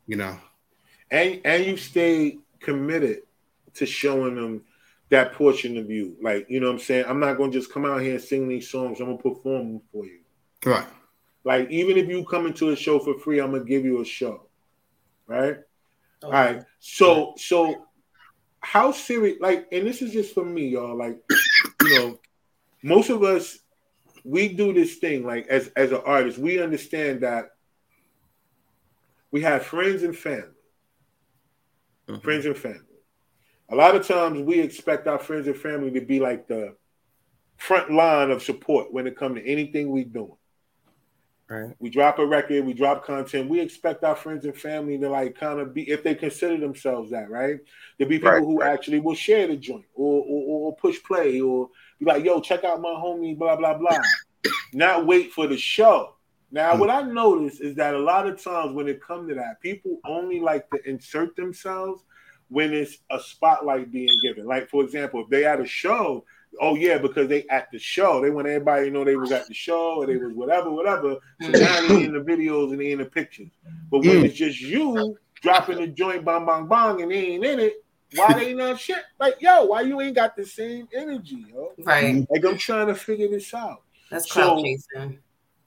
[0.06, 0.38] you know,
[1.10, 3.24] and and you stay committed
[3.74, 4.62] to showing them
[5.10, 6.16] that portion of you.
[6.22, 7.06] Like, you know what I'm saying?
[7.08, 9.82] I'm not gonna just come out here and sing these songs, I'm gonna perform them
[9.92, 10.20] for you.
[10.64, 10.86] right?
[11.44, 14.04] Like, even if you come into a show for free, I'm gonna give you a
[14.04, 14.48] show.
[15.26, 15.58] Right?
[16.22, 16.62] All right.
[16.80, 17.86] So so
[18.60, 20.96] how serious like and this is just for me, y'all.
[20.96, 21.18] Like,
[21.82, 22.18] you know,
[22.82, 23.58] most of us
[24.24, 27.50] we do this thing like as as an artist, we understand that
[29.30, 30.48] we have friends and family.
[32.08, 32.22] Mhm.
[32.22, 32.80] Friends and family.
[33.70, 36.76] A lot of times we expect our friends and family to be like the
[37.56, 40.32] front line of support when it comes to anything we doing.
[41.48, 41.74] Right.
[41.78, 43.48] We drop a record, we drop content.
[43.48, 47.10] We expect our friends and family to like kind of be, if they consider themselves
[47.10, 47.58] that, right?
[48.00, 48.72] To be people Right, who right.
[48.72, 52.64] actually will share the joint or, or or push play or be like, yo, check
[52.64, 53.96] out my homie, blah blah blah.
[54.74, 56.16] Not wait for the show.
[56.50, 56.80] Now, Hmm.
[56.80, 59.98] what I notice is that a lot of times when it comes to that, people
[60.04, 62.02] only like to insert themselves
[62.48, 64.46] when it's a spotlight being given.
[64.46, 66.24] Like, for example, if they at a show,
[66.60, 69.46] oh yeah, because they at the show, they want everybody to know they was at
[69.46, 71.16] the show or they was whatever, whatever.
[71.42, 73.50] So now they in the videos and they in the pictures.
[73.90, 74.24] But when Mm.
[74.24, 77.84] it's just you dropping the joint, bang, bang, bang, and they ain't in it,
[78.16, 79.04] why they not shit?
[79.20, 81.72] Like, yo, why you ain't got the same energy, yo?
[81.84, 82.26] Right.
[82.30, 83.82] Like, I'm trying to figure this out.
[84.10, 85.18] That's clout So- chasing.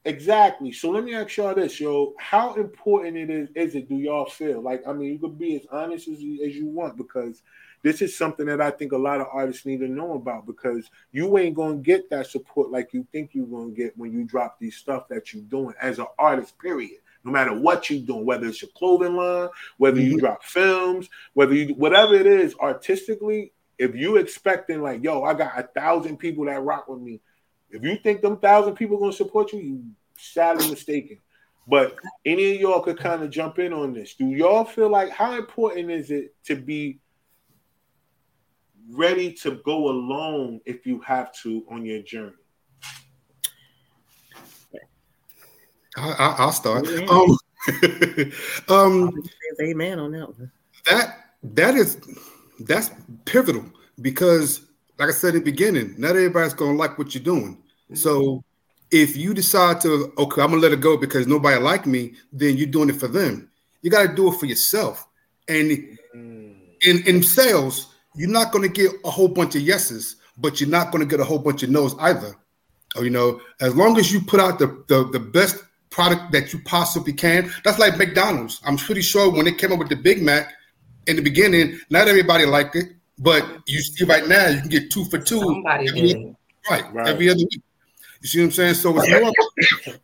[0.04, 0.72] Exactly.
[0.72, 2.14] So let me ask y'all this, yo.
[2.18, 4.60] How important it is is it do y'all feel?
[4.60, 7.42] Like, I mean, you could be as honest as you, as you want because
[7.84, 10.90] this is something that I think a lot of artists need to know about because
[11.12, 14.58] you ain't gonna get that support like you think you're gonna get when you drop
[14.58, 16.98] these stuff that you're doing as an artist, period.
[17.24, 20.18] No matter what you're doing, whether it's your clothing line, whether you Mhm.
[20.18, 25.58] drop films, whether you whatever it is artistically, if you expecting like, yo, I got
[25.58, 27.20] a thousand people that rock with me,
[27.72, 29.84] If you think them thousand people are gonna support you, you
[30.16, 31.18] sadly mistaken.
[31.66, 34.14] But any of y'all could kind of jump in on this.
[34.14, 37.00] Do y'all feel like how important is it to be
[38.90, 42.32] ready to go alone if you have to on your journey?
[45.96, 46.88] I, will start.
[46.88, 47.06] Yeah.
[47.06, 47.38] Um,
[48.68, 49.22] um,
[49.60, 50.50] Amen on that one.
[50.86, 52.00] that that is
[52.60, 52.90] that's
[53.24, 53.64] pivotal
[54.00, 54.62] because,
[54.98, 57.61] like I said in the beginning, not everybody's gonna like what you're doing.
[57.94, 58.44] So
[58.90, 62.56] if you decide to, okay, I'm gonna let it go because nobody like me, then
[62.56, 63.50] you're doing it for them.
[63.80, 65.06] You got to do it for yourself.
[65.48, 65.70] And
[66.14, 66.54] mm.
[66.82, 70.92] in in sales, you're not gonna get a whole bunch of yeses, but you're not
[70.92, 72.36] gonna get a whole bunch of no's either.
[72.94, 76.52] Or, you know, as long as you put out the, the the best product that
[76.52, 78.60] you possibly can, that's like McDonald's.
[78.64, 80.52] I'm pretty sure when they came up with the Big Mac
[81.06, 84.90] in the beginning, not everybody liked it, but you see right now you can get
[84.90, 85.40] two for two.
[85.40, 86.36] Somebody every- did.
[86.70, 87.08] Right, Right.
[87.08, 87.62] every other week.
[88.22, 88.74] You see what I'm saying?
[88.74, 89.32] So it's more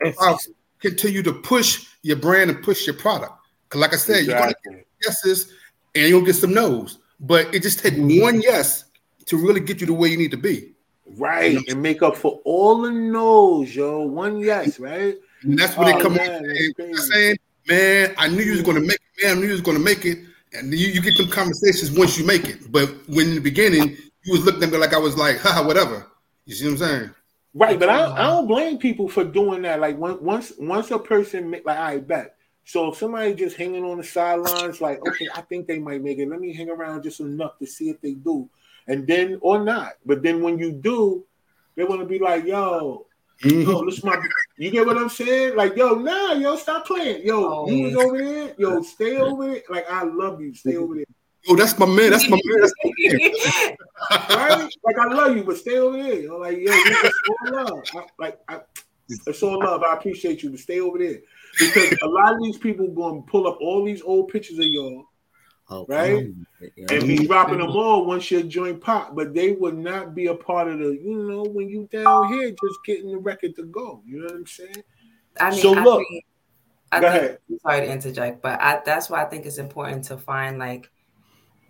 [0.03, 0.41] about
[0.81, 3.33] continue to push your brand and push your product.
[3.69, 4.75] Because, like I said, you're gonna Exactly.
[4.75, 5.53] get yeses
[5.95, 8.85] and you'll get some no's, but it just takes one yes
[9.27, 10.73] to really get you the way you need to be.
[11.17, 14.03] Right, and make up for all the no's, yo.
[14.03, 15.17] One yes, right?
[15.43, 18.81] And that's when Oh, they come man, on saying, "Man, I knew you was going
[18.81, 19.25] to make it.
[19.25, 20.19] Man, I knew you was to make it."
[20.53, 22.71] And you, you get them conversations once you make it.
[22.71, 25.67] But when in the beginning, you was looking at me like I was like, "Haha,
[25.67, 26.07] whatever."
[26.47, 27.11] You see what I'm saying?
[27.55, 29.81] Right, but I, I don't blame people for doing that.
[29.81, 32.37] Like when, once once a person make, like I bet.
[32.65, 36.19] So if somebody just hanging on the sidelines, like okay, I think they might make
[36.19, 36.29] it.
[36.29, 38.49] Let me hang around just enough to see if they do,
[38.87, 39.95] and then or not.
[40.05, 41.25] But then when you do,
[41.75, 43.07] they want to be like, yo,
[43.43, 43.87] yo, mm-hmm.
[43.89, 44.21] this my.
[44.59, 45.57] You get what I'm saying?
[45.57, 47.25] Like, yo, nah, yo, stop playing.
[47.25, 47.71] Yo, Oh.
[47.71, 48.09] you was oh.
[48.09, 48.55] over there.
[48.59, 49.63] Yo, stay over there.
[49.71, 50.53] Like, I love you.
[50.53, 50.83] Stay mm-hmm.
[50.83, 51.05] over there.
[51.49, 52.11] Oh, that's my man.
[52.11, 52.61] That's my man.
[52.61, 53.77] That's my man.
[54.31, 54.75] right?
[54.85, 56.15] Like I love you, but stay over there.
[56.21, 57.83] You know, like yo, it's all love.
[57.95, 58.61] I, like I,
[59.27, 59.83] it's all love.
[59.83, 61.19] I appreciate you, but stay over there
[61.59, 64.67] because a lot of these people going to pull up all these old pictures of
[64.67, 65.05] y'all
[65.71, 66.25] Oh, Right?
[66.25, 66.47] come.
[66.77, 66.87] Yeah.
[66.91, 70.35] and be dropping them all once your joint pop, but they would not be a
[70.35, 70.99] part of the.
[71.01, 74.03] You know, when you down here, just getting the record to go.
[74.07, 74.83] You know what I'm saying?
[75.39, 76.25] I mean, So I look, think,
[76.91, 77.39] I go think, ahead.
[77.51, 80.91] I'm sorry to interject, but I, that's why I think it's important to find like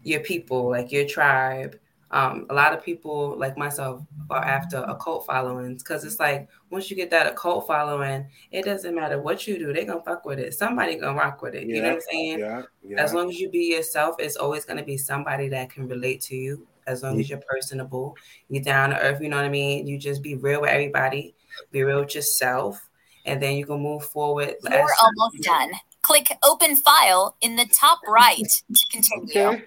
[0.02, 1.78] your people, like your tribe.
[2.10, 6.90] Um, a lot of people, like myself, are after occult followings because it's like once
[6.90, 10.38] you get that occult following, it doesn't matter what you do, they're gonna fuck with
[10.38, 10.54] it.
[10.54, 11.66] Somebody gonna rock with it.
[11.66, 12.38] You know what I'm saying?
[12.38, 13.02] Yeah, yeah.
[13.02, 16.36] As long as you be yourself, it's always gonna be somebody that can relate to
[16.36, 16.66] you.
[16.86, 18.16] As long as you're personable,
[18.48, 19.20] you're down to earth.
[19.20, 19.86] You know what I mean?
[19.86, 21.34] You just be real with everybody,
[21.70, 22.88] be real with yourself,
[23.26, 24.54] and then you can move forward.
[24.62, 25.72] You're as- almost done.
[26.00, 29.28] Click open file in the top right to continue.
[29.28, 29.64] Okay.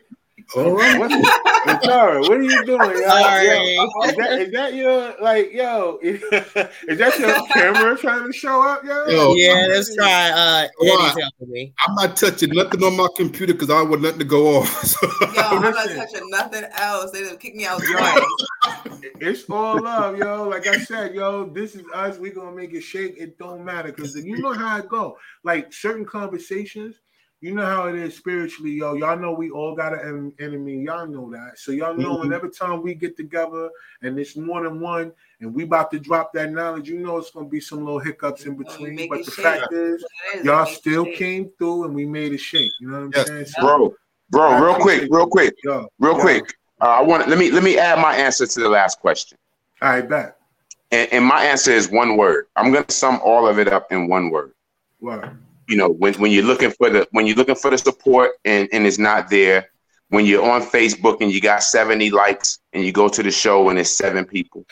[0.56, 1.00] All right.
[1.00, 1.12] What,
[1.82, 2.90] hey, Tara, what are you doing?
[2.92, 3.08] Yo?
[3.08, 3.46] Sorry.
[3.76, 5.98] Yo, is, that, is that your like yo?
[6.02, 6.20] Is,
[7.00, 9.08] that your camera trying to show up, yo?
[9.08, 10.32] Yo, Yeah, let's try.
[10.32, 11.74] Uh, Eddie's helping me.
[11.88, 14.68] I'm not touching nothing on my computer because I don't want nothing to go off.
[14.92, 17.12] So- Yo, I'm not touching nothing else.
[17.12, 18.26] They done kick me out Yo.
[19.20, 20.48] It's all love, yo.
[20.48, 22.18] Like I said, yo, this is us.
[22.18, 23.16] We gonna make it shake.
[23.18, 25.18] It don't matter because you know how it go.
[25.44, 27.01] Like certain conversations,
[27.42, 28.94] you know how it is spiritually, yo.
[28.94, 30.84] Y'all know we all got an enemy.
[30.84, 31.58] Y'all know that.
[31.58, 32.22] So y'all know Mhm.
[32.22, 33.70] whenever time we get together
[34.04, 37.32] and it's more than one, and we about to drop that knowledge, you know it's
[37.32, 39.10] gonna be some little hiccups in between.
[39.10, 39.44] But the shake.
[39.44, 40.04] fact is,
[40.36, 40.46] It is.
[40.46, 41.16] y'all still shake.
[41.16, 42.74] came through and we made it shake.
[42.80, 43.28] You know what I'm Yes.
[43.28, 43.46] saying?
[43.48, 43.96] So, bro,
[44.30, 46.20] bro, real quick, real quick, Yo, real yo.
[46.20, 46.54] quick.
[46.80, 49.38] Uh, I want let me let me add my answer to the last question,
[49.82, 50.38] All right, back.
[50.92, 52.46] and, and my answer is one word.
[52.56, 54.54] I'm gonna sum all of it up in one word.
[55.00, 55.38] Word.
[55.72, 58.70] You know when, when you're looking for the when you're looking for the support and,
[58.74, 59.70] and it's not there
[60.10, 63.70] when you're on facebook and you got 70 likes and you go to the show
[63.70, 64.66] and it's seven people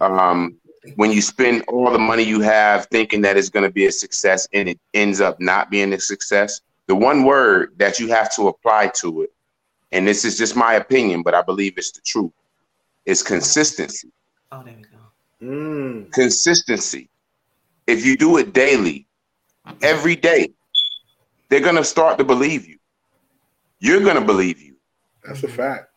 [0.00, 0.56] um,
[0.96, 3.92] when you spend all the money you have thinking that it's going to be a
[3.92, 8.34] success and it ends up not being a success the one word that you have
[8.34, 9.32] to apply to it
[9.92, 12.32] and this is just my opinion but i believe it's the truth
[13.06, 14.10] is consistency
[14.54, 14.98] Oh, there we go.
[15.44, 16.12] Mm.
[16.12, 17.10] consistency.
[17.86, 19.06] If you do it daily,
[19.82, 20.50] every day,
[21.48, 22.78] they're going to start to believe you.
[23.80, 24.76] You're going to believe you.
[25.24, 25.90] That's a fact.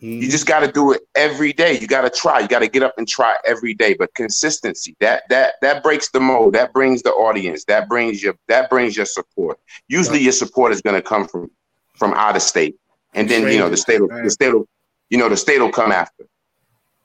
[0.00, 1.78] You just got to do it every day.
[1.78, 2.40] You got to try.
[2.40, 3.94] You got to get up and try every day.
[3.94, 6.52] But consistency that that that breaks the mold.
[6.52, 7.64] That brings the audience.
[7.64, 9.58] That brings your that brings your support.
[9.88, 11.50] Usually, your support is going to come from
[11.94, 12.76] from out of state,
[13.14, 14.68] and then you know the state will, the state will,
[15.08, 16.26] you know the state will come after.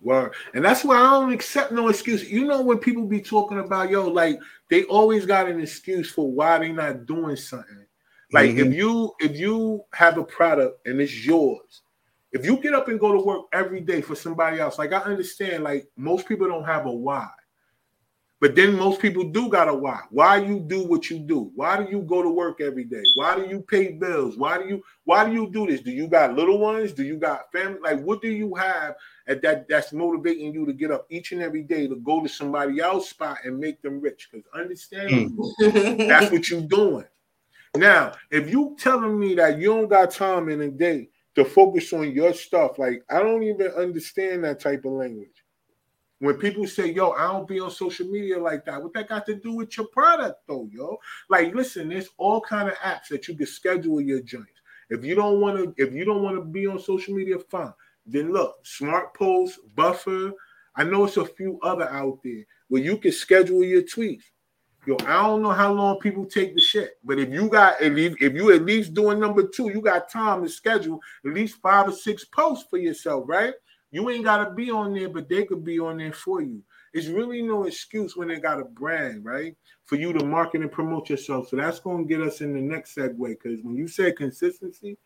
[0.02, 0.34] Word.
[0.54, 2.30] And that's why I don't accept no excuse.
[2.30, 6.32] You know when people be talking about yo, like they always got an excuse for
[6.32, 7.86] why they not doing something.
[8.32, 8.74] Like if mm-hmm.
[8.74, 11.82] you if you have a product and it's yours,
[12.32, 15.00] if you get up and go to work every day for somebody else, like I
[15.00, 17.28] understand, like most people don't have a why.
[18.42, 20.00] But then most people do got a why.
[20.12, 21.52] Why you do what you do?
[21.56, 23.04] Why do you go to work every day?
[23.16, 24.38] Why do you pay bills?
[24.38, 25.82] Why do you why do you do this?
[25.82, 26.94] Do you got little ones?
[26.94, 27.80] Do you got family?
[27.82, 28.96] Like what do you have
[29.28, 32.30] at that that's motivating you to get up each and every day to go to
[32.30, 34.30] somebody else's spot and make them rich?
[34.32, 36.08] Because understand mm.
[36.08, 37.06] that's what you're doing.
[37.76, 41.92] Now, if you telling me that you don't got time in a day to focus
[41.92, 45.39] on your stuff, like I don't even understand that type of language.
[46.20, 49.26] When people say, yo, I don't be on social media like that, what that got
[49.28, 50.98] to do with your product though, yo?
[51.30, 54.60] Like, listen, there's all kind of apps that you can schedule your joints.
[54.90, 57.74] If you don't want to, if you don't want to be on social media, fine.
[58.06, 60.32] Then look, Smart Post, Buffer.
[60.76, 64.24] I know it's a few other out there where you can schedule your tweets.
[64.86, 67.98] Yo, I don't know how long people take the shit, but if you got if
[67.98, 71.58] you, if you at least doing number two, you got time to schedule at least
[71.62, 73.54] five or six posts for yourself, right?
[73.92, 76.62] You ain't gotta be on there, but they could be on there for you.
[76.94, 79.56] It's really no excuse when they got a brand, right?
[79.86, 81.50] For you to market and promote yourself.
[81.50, 83.18] So that's gonna get us in the next segue.
[83.28, 84.98] Because when you say consistency,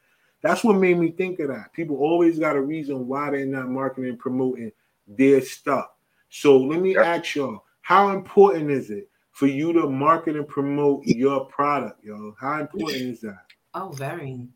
[0.42, 1.72] that's what made me think of that.
[1.74, 4.72] People always got a reason why they're not marketing and promoting
[5.08, 5.92] their stuff.
[6.30, 7.06] So let me Yep.
[7.06, 12.36] ask y'all, how important is it for you to market and promote your product, yo?
[12.40, 13.46] How important is that?
[13.74, 14.48] oh, very.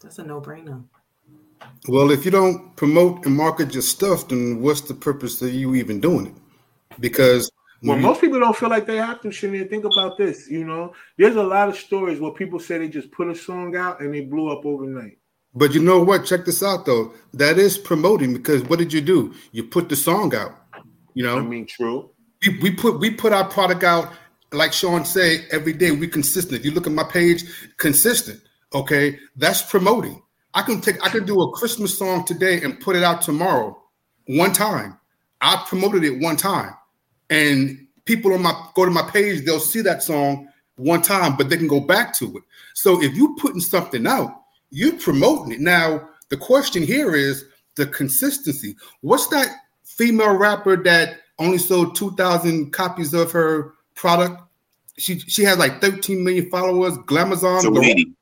[0.00, 0.84] That's a no-brainer.
[1.88, 5.74] Well, if you don't promote and market your stuff, then what's the purpose of you
[5.74, 6.34] even doing it?
[7.00, 7.50] Because
[7.82, 9.30] Well, you- most people don't feel like they have to.
[9.30, 10.48] Shouldn't think about this.
[10.50, 13.76] You know, there's a lot of stories where people say they just put a song
[13.76, 15.18] out and they blew up overnight.
[15.54, 16.24] but you know what?
[16.26, 17.12] Check this out though.
[17.32, 19.32] That is promoting because what did you do?
[19.52, 20.52] You put the song out.
[21.14, 22.10] You know, I mean, true.
[22.46, 24.12] we, we put we put our product out
[24.52, 25.90] like Sean say every day.
[25.90, 26.60] We consistent.
[26.60, 27.44] If you look at my page,
[27.78, 28.40] consistent.
[28.74, 30.22] Okay, that's promoting.
[30.54, 33.80] I can take I can do a Christmas song today and put it out tomorrow,
[34.26, 34.98] one time.
[35.40, 36.74] I promoted it one time,
[37.30, 41.48] and people on my go to my page, they'll see that song one time, but
[41.48, 42.42] they can go back to it.
[42.74, 45.60] So if you're putting something out, you're promoting it.
[45.60, 47.44] Now the question here is
[47.76, 48.76] the consistency.
[49.00, 49.48] What's that
[49.84, 54.40] female rapper that only sold 2,000 copies of her product?
[54.96, 56.98] She she has like 13 million followers.
[56.98, 57.62] Glamazon.
[57.62, 58.14] Saweetie.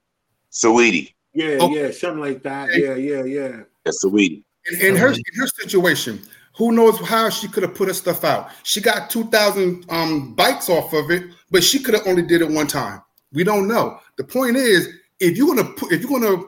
[0.52, 1.14] Saweetie.
[1.36, 1.68] Yeah, Oh.
[1.74, 2.70] yeah, something like that.
[2.74, 3.60] Yeah, yeah, yeah.
[3.84, 4.42] That's Saweetie.
[4.72, 6.20] in, in her in her situation,
[6.56, 8.50] who knows how she could have put her stuff out?
[8.62, 12.40] She got two thousand um bites off of it, but she could have only did
[12.40, 13.02] it one time.
[13.32, 14.00] We don't know.
[14.16, 14.88] The point is,
[15.20, 16.42] if you're gonna put, if you're gonna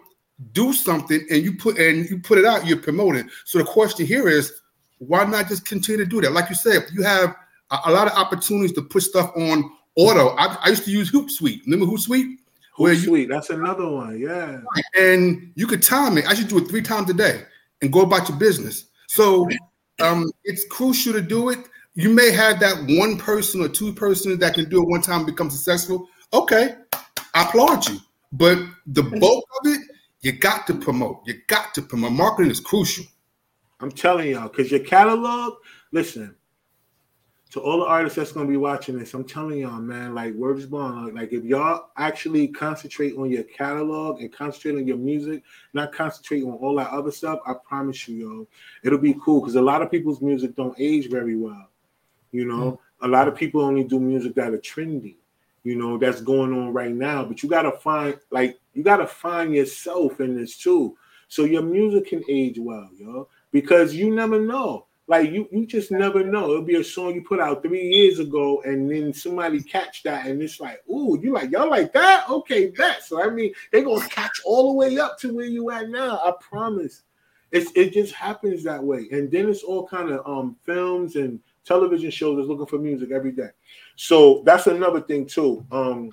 [0.53, 3.29] do something and you put and you put it out, you're promoting.
[3.45, 4.53] So the question here is,
[4.99, 6.33] why not just continue to do that?
[6.33, 7.37] Like you said, you have
[7.71, 10.29] a, a lot of opportunities to put stuff on auto.
[10.37, 11.63] I, I used to use Hootsuite.
[11.67, 12.37] Remember Hootsuite?
[12.79, 13.29] Where you Sweet.
[13.29, 14.19] That's another one.
[14.19, 14.61] Yeah.
[14.99, 16.27] and you could time it.
[16.27, 17.43] I should do it three times a day
[17.83, 18.87] and go about your business.
[19.09, 19.49] So
[20.01, 21.59] um, it's crucial to do it.
[21.95, 25.19] You may have that one person or two persons that can do it one time
[25.19, 26.09] and become successful.
[26.33, 26.77] Okay,
[27.35, 27.99] I applaud you.
[28.31, 29.81] But the bulk of it,
[30.21, 31.23] you got to promote.
[31.27, 32.13] You got to promote.
[32.13, 33.05] Marketing is crucial.
[33.81, 35.55] I'm telling y'all, because your catalog,
[35.93, 36.37] listen,
[37.51, 40.59] to all the artists that's gonna be watching this, I'm telling y'all, man, like word
[40.59, 41.07] is born.
[41.07, 45.93] Like, like if y'all actually concentrate on your catalog and concentrate on your music, not
[45.93, 48.49] concentrate on all that other stuff, I promise you, yo,
[48.85, 49.41] it'll be cool.
[49.41, 51.71] Because a lot of people's music don't age very well.
[52.33, 52.79] You know, mm.
[53.01, 55.17] a lot of people only do music that are trendy.
[55.65, 57.25] You know, that's going on right now.
[57.25, 60.97] But you gotta find, like, you gotta find yourself in this too,
[61.29, 63.29] so your music can age well, yo.
[63.53, 64.88] Because you never know.
[65.09, 66.51] Like you, you just never know.
[66.51, 70.27] It'll be a song you put out three years ago, and then somebody catch that,
[70.27, 72.29] and it's like, ooh, you like y'all like that?
[72.29, 73.03] Okay, that.
[73.03, 76.19] So I mean, they gonna catch all the way up to where you at now.
[76.19, 77.05] I promise.
[77.51, 81.41] It's it just happens that way, and then it's all kind of um films and
[81.65, 83.49] television shows that's looking for music every day.
[83.97, 85.65] So that's another thing too.
[85.73, 86.13] Um,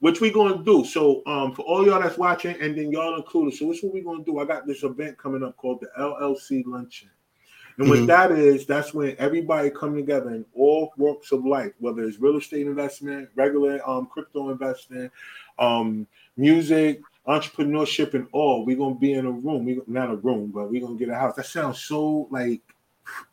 [0.00, 0.84] which we gonna do.
[0.84, 3.56] So um for all y'all that's watching, and then y'all included.
[3.56, 4.38] So which what we gonna do?
[4.38, 7.08] I got this event coming up called the LLC Luncheon.
[7.80, 8.06] And what Mhm.
[8.08, 12.36] that is, that's when everybody come together in all walks of life, whether it's real
[12.36, 15.10] estate investment, regular um, crypto investing,
[15.58, 16.06] um,
[16.36, 18.66] music, entrepreneurship, and all.
[18.66, 19.64] We're gonna be in a room.
[19.64, 21.36] We not a room, but we're gonna get a house.
[21.36, 22.60] That sounds so like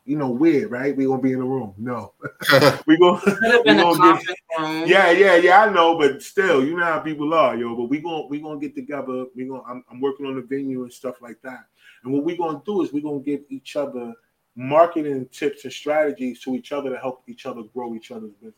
[0.06, 0.96] you know weird, right?
[0.96, 1.74] We're gonna be in a room.
[1.76, 2.14] No,
[2.86, 4.26] we gonna Could have We a gonna get-
[4.58, 4.88] room.
[4.88, 5.62] yeah, yeah, yeah.
[5.64, 7.76] I know, but still, you know how people are, yo.
[7.76, 9.26] But we gonna we gonna get together.
[9.36, 11.66] We gonna I'm, I'm working on the venue and stuff like that.
[12.02, 14.14] And what we gonna do is we gonna give each other
[14.58, 18.54] marketing tips and strategies to each other to help each other grow each other's business.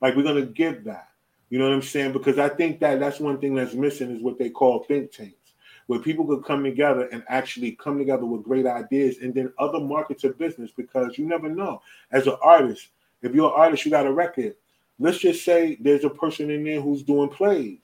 [0.00, 1.08] Like we're gonna give that.
[1.50, 2.14] You know what I'm saying?
[2.14, 5.52] Because I think that that's one thing that's missing is what they call think tanks,
[5.86, 9.80] where people could come together and actually come together with great ideas and then other
[9.80, 10.70] markets of business.
[10.74, 12.88] Because you never know, as an artist,
[13.22, 14.56] If you're an artist, you got a record.
[14.98, 17.78] Let's just say there's a person in there who's doing plays.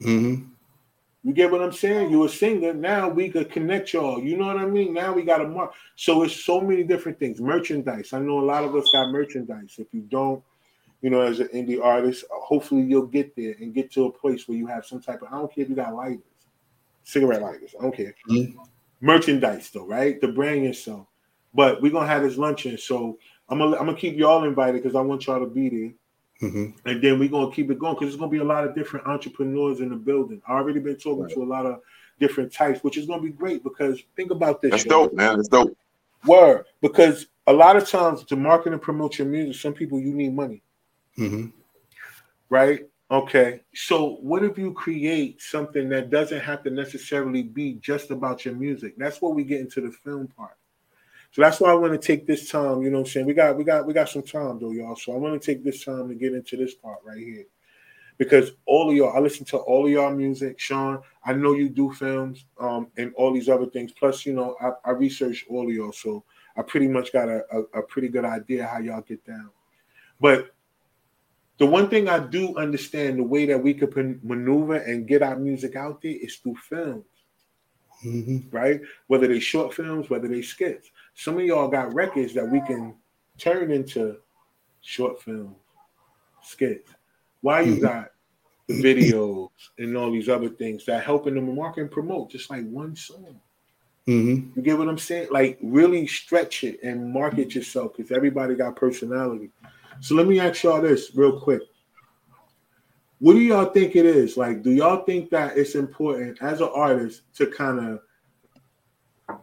[0.00, 0.51] Mm-hmm.
[1.24, 2.10] You get what I'm saying?
[2.10, 2.74] You're a singer.
[2.74, 4.20] Now we could connect y'all.
[4.20, 4.92] You know what I mean?
[4.92, 5.72] Now we got a mark.
[5.94, 7.40] So it's so many different things.
[7.40, 8.12] Merchandise.
[8.12, 9.76] I know a lot of us got merchandise.
[9.78, 10.42] If you don't,
[11.00, 14.48] you know, as an indie artist, hopefully you'll get there and get to a place
[14.48, 15.28] where you have some type of.
[15.28, 16.24] I don't care if you got lighters,
[17.04, 17.74] cigarette lighters.
[17.78, 18.14] I don't care.
[18.28, 18.56] Mhm.
[19.00, 20.20] Merchandise though, right?
[20.20, 21.06] The brand yourself.
[21.54, 23.18] But we're gonna have this luncheon, so
[23.48, 25.92] I'm gonna I'm gonna keep y'all invited because I want y'all to be there.
[26.42, 26.88] Mm-hmm.
[26.88, 29.06] And then we're gonna keep it going because there's gonna be a lot of different
[29.06, 30.42] entrepreneurs in the building.
[30.46, 31.80] I've already been talking to a lot of
[32.18, 34.72] different types, which is gonna be great because think about this.
[34.72, 34.90] That's yo.
[34.90, 35.36] dope, man.
[35.36, 35.76] That's dope.
[36.26, 40.14] Word, because a lot of times to market and promote your music, some people you
[40.14, 40.62] need money,
[41.18, 41.46] Mm-hmm.
[42.48, 42.86] right?
[43.10, 48.44] Okay, so what if you create something that doesn't have to necessarily be just about
[48.44, 48.94] your music?
[48.96, 50.56] That's where we get into the film part.
[51.32, 52.82] So that's why I want to take this time.
[52.82, 53.26] You know what I'm saying?
[53.26, 54.96] We got we got we got some time though, y'all.
[54.96, 57.44] So I want to take this time to get into this part right here.
[58.18, 61.00] Because all of y'all, I listen to all of y'all music, Sean.
[61.24, 63.90] I know you do films, um, and all these other things.
[63.92, 66.22] Plus, you know, I, I research all of y'all, so
[66.56, 69.50] I pretty much got a, a, a pretty good idea how y'all get down.
[70.20, 70.54] But
[71.58, 75.36] the one thing I do understand the way that we could maneuver and get our
[75.36, 77.04] music out there is through films,
[78.04, 78.54] Mm-hmm.
[78.54, 78.80] right?
[79.06, 80.90] Whether they short films, whether they skits.
[81.14, 82.94] Some of y'all got records that we can
[83.38, 84.16] turn into
[84.80, 85.56] short films,
[86.42, 86.90] skits.
[87.40, 87.80] Why you Mhm.
[87.80, 88.12] got
[88.68, 92.96] videos and all these other things that helping them market and promote, just like one
[92.96, 93.40] song.
[94.08, 94.50] Mm-hmm.
[94.56, 95.28] You get what I'm saying?
[95.30, 99.50] Like really stretch it and market yourself because everybody got personality.
[100.00, 101.62] So let me ask y'all this real quick.
[103.20, 104.36] What do y'all think it is?
[104.36, 108.00] Like, do y'all think that it's important as an artist to kind of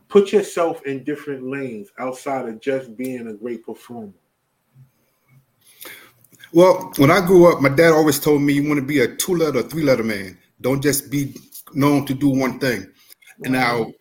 [0.07, 4.13] put yourself in different lanes outside of just being a great performer?
[6.51, 9.15] Well, when I grew up, my dad always told me you want to be a
[9.15, 10.37] two letter, three letter man.
[10.61, 11.35] Don't just be
[11.73, 12.87] known to do one thing.
[13.43, 13.91] And now,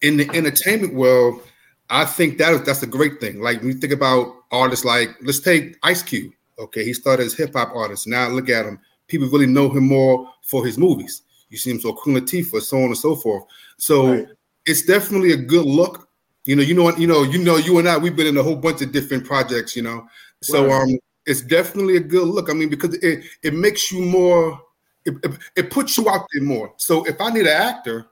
[0.00, 1.42] in the entertainment world,
[1.90, 3.40] I think that is that's a great thing.
[3.40, 6.32] Like when you think about artists like let's take Ice Cube.
[6.58, 8.06] Okay, he started as hip hop artist.
[8.06, 8.78] Now look at him.
[9.06, 11.22] People really know him more for his movies.
[11.50, 13.44] You see him so Queen Latifah, so on and so forth.
[13.78, 14.26] So Right.
[14.68, 16.08] It's definitely a good look.
[16.44, 18.42] You know, you know, you know, you know, you and I, we've been in a
[18.42, 19.74] whole bunch of different projects.
[19.74, 20.06] You know,
[20.42, 20.82] so Right.
[20.82, 22.48] um, it's definitely a good look.
[22.50, 24.60] I mean, because it it makes you more,
[25.04, 26.72] it, it, it puts you out there more.
[26.76, 28.06] So if I need an actor,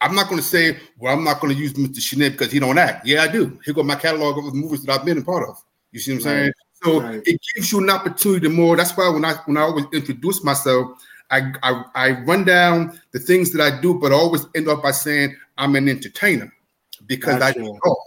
[0.00, 1.98] I'm not going to say, well, I'm not going to use Mr.
[1.98, 3.06] Shinet because he don't act.
[3.06, 3.58] Yeah, I do.
[3.64, 5.62] Here go my catalog of movies that I've been a part of.
[5.92, 6.40] You see what I'm Right.
[6.40, 6.52] saying?
[6.82, 7.22] So Right.
[7.26, 8.76] it gives you an opportunity more.
[8.76, 10.98] That's why when I when I always introduce myself,
[11.30, 14.82] I, I I run down the things that I do, but I always end up
[14.82, 16.52] by saying I'm an entertainer
[17.06, 17.60] because I Gotcha.
[17.60, 18.04] do it all.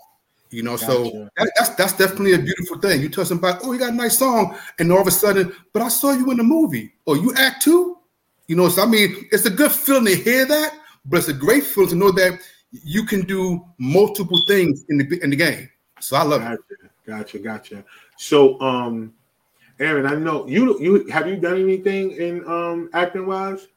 [0.50, 3.02] You know, so that, that's that's definitely a beautiful thing.
[3.02, 5.82] You tell somebody, oh, you got a nice song, and all of a sudden, but
[5.82, 7.98] I saw you in the movie, or you act too.
[8.46, 10.76] You know, so I mean, it's a good feeling to hear that,
[11.06, 12.40] but it's a great feeling to know that
[12.72, 15.70] you can do multiple things in the in the game.
[16.00, 16.60] So I love it.
[17.08, 17.86] Gotcha, gotcha, gotcha.
[18.18, 19.12] So, um,
[19.80, 20.80] Aaron, I know you.
[20.80, 23.70] You have you done anything in um acting wise?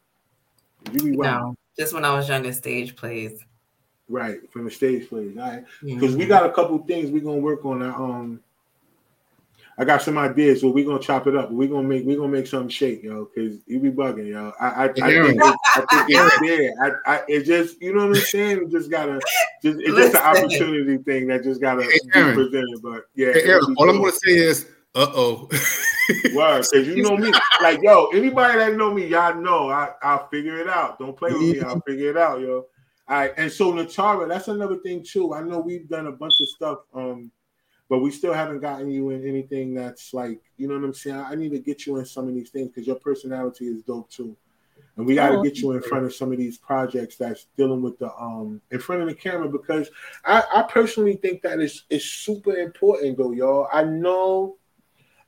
[0.92, 1.42] You be wild.
[1.42, 3.42] No, just when I was younger, stage plays.
[4.08, 5.36] Right from the stage plays.
[5.36, 6.00] All right, Mhm.
[6.00, 7.80] because we got a couple things we're gonna work on.
[7.80, 8.40] That, um,
[9.78, 11.50] I got some ideas, so we're gonna chop it up.
[11.50, 13.26] We're gonna make we're gonna make something shake, yo.
[13.26, 14.52] Because you be bugging, yo.
[14.58, 16.72] I I, I think it, I think it's there.
[16.82, 18.62] I, I it just you know what I'm saying.
[18.62, 19.20] It just gotta
[19.62, 22.80] just it's just an opportunity thing that just gotta Hey, be presented.
[22.82, 25.48] But yeah, Hey, Aaron, all I'm gonna say is, uh oh.
[26.32, 27.32] Word, because you know me.
[27.62, 30.98] Like, yo, anybody that know me, y'all know I, I'll figure it out.
[30.98, 32.66] Don't play with me, I'll figure it out, yo.
[33.08, 35.32] All right, and so Natara, that's another thing too.
[35.34, 37.30] I know we've done a bunch of stuff, um,
[37.88, 41.16] but we still haven't gotten you in anything that's like, you know what I'm saying?
[41.16, 44.10] I need to get you in some of these things because your personality is dope
[44.10, 44.36] too.
[44.96, 47.46] And we got to Oh, get you in front of some of these projects that's
[47.56, 49.90] dealing with the um in front of the camera because
[50.24, 53.68] I, I personally think that is is super important though, y'all.
[53.72, 54.56] I know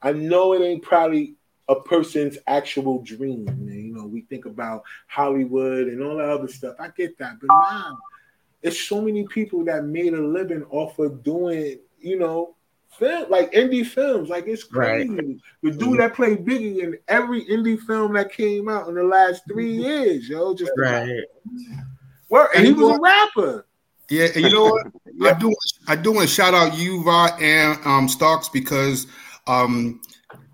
[0.02, 1.37] I know it ain't probably
[1.68, 3.44] a person's actual dream.
[3.44, 3.78] Man.
[3.78, 6.76] You know, we think about Hollywood and all that other stuff.
[6.78, 7.94] I get that, but nah,
[8.62, 12.54] it's so many people that made a living off of doing, you know,
[12.98, 14.28] film like indie films.
[14.28, 15.06] Like it's Right.
[15.06, 15.40] crazy.
[15.62, 19.42] The dude that played Biggie in every indie film that came out in the last
[19.46, 21.24] three years, yo, just Right.
[22.30, 22.50] Work.
[22.54, 23.66] and he was a rapper.
[24.10, 24.86] Yeah, and you know what?
[25.22, 25.54] I do
[25.86, 29.06] I do want to shout out you, Va, and um Starks because
[29.46, 30.00] um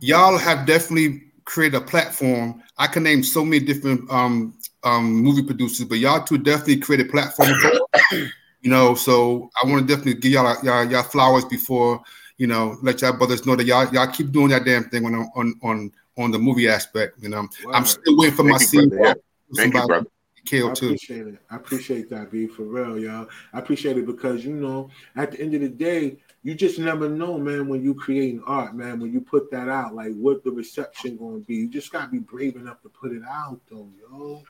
[0.04, 2.62] y'all have definitely created a platform.
[2.78, 7.08] I can name so many different um um movie producers, but y'all two definitely created
[7.08, 7.72] a platform for
[8.60, 12.02] you know, so I want to definitely give y'all y'all, y'all flowers before
[12.36, 15.14] you know, let y'all brothers know that y'all y'all keep doing that damn thing on
[15.36, 17.22] on on on the movie aspect.
[17.22, 18.88] You know, I'm still waiting for my Thank you, scene.
[18.88, 19.04] brother.
[19.04, 19.14] Yeah.
[19.56, 20.06] Thank you, Somebody brother.
[20.36, 20.86] I killed too.
[20.86, 21.38] appreciate it.
[21.50, 23.28] I appreciate that, B, for real, y'all.
[23.52, 27.08] I appreciate it because you know, at the end of the day, you just never
[27.08, 30.50] know, man, when you creating art, man, when you put that out, like what the
[30.50, 31.54] reception gonna be.
[31.56, 34.42] You just gotta be brave enough to put it out though, yo.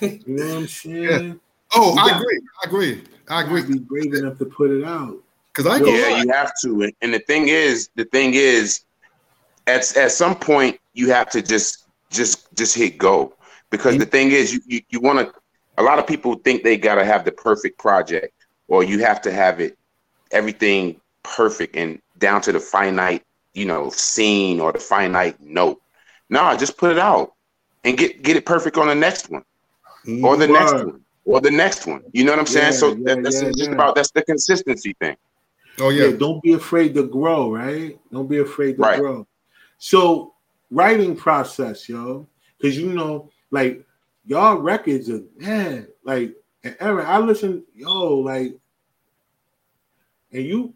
[0.00, 1.40] You know what I'm saying?
[1.74, 2.20] Oh, I Yeah.
[2.20, 2.40] agree.
[2.62, 3.04] I agree.
[3.28, 3.62] I agree.
[3.62, 5.22] be brave enough to put it out.
[5.52, 6.22] Because I ain't Yeah, lie.
[6.22, 6.82] you have to.
[6.82, 8.80] And, and the thing is, the thing is,
[9.68, 13.34] at at some point you have to just just just hit go
[13.70, 14.10] because the mm-hmm.
[14.10, 15.32] thing is, you you, you want to.
[15.78, 18.32] A lot of people think they gotta have the perfect project,
[18.66, 19.78] or you have to have it
[20.30, 23.22] everything perfect and down to the finite,
[23.54, 25.80] you know, scene or the finite note.
[26.30, 27.32] Nah, just put it out
[27.84, 29.44] and get get it perfect on the next one
[30.22, 32.02] or the next one or the next one.
[32.12, 32.72] You know what I'm saying?
[32.72, 33.74] Yeah, so yeah, that, that's yeah, just yeah.
[33.74, 35.16] about that's the consistency thing.
[35.78, 36.06] Oh Yeah.
[36.06, 36.16] yeah.
[36.16, 37.98] don't be afraid to grow, right?
[38.12, 38.98] Don't be afraid to Right.
[38.98, 39.26] grow.
[39.78, 40.34] So,
[40.70, 42.26] writing process, yo,
[42.58, 43.84] because you know, like
[44.24, 48.58] y'all records are man, like and Aaron, I listen, yo, like,
[50.36, 50.74] and you,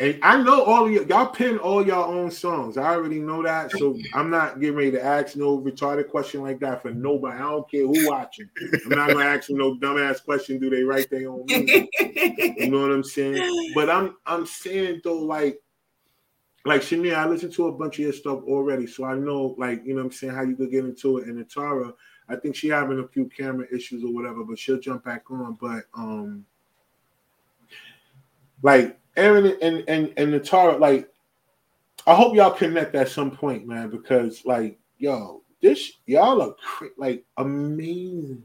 [0.00, 2.78] and I know all of you, y'all pin all y'all own songs.
[2.78, 6.58] I already know that, so I'm not getting ready to ask no retarded question like
[6.60, 7.36] that for nobody.
[7.36, 8.48] I don't care who watching.
[8.86, 10.58] I'm not gonna ask them no dumbass question.
[10.58, 11.88] Do they write their own music?
[12.00, 13.72] You know what I'm saying?
[13.74, 15.60] But I'm I'm saying though, like,
[16.64, 19.84] like Shania, I listened to a bunch of your stuff already, so I know, like,
[19.84, 21.26] you know what I'm saying, how you could get into it.
[21.26, 21.92] And Atara,
[22.28, 25.58] I think she having a few camera issues or whatever, but she'll jump back on.
[25.60, 26.46] But um
[28.62, 31.08] like Aaron and and and Natara, like,
[32.06, 36.88] I hope y'all connect at some point, man, because like, yo, this y'all are cra-
[36.96, 38.42] like amazing.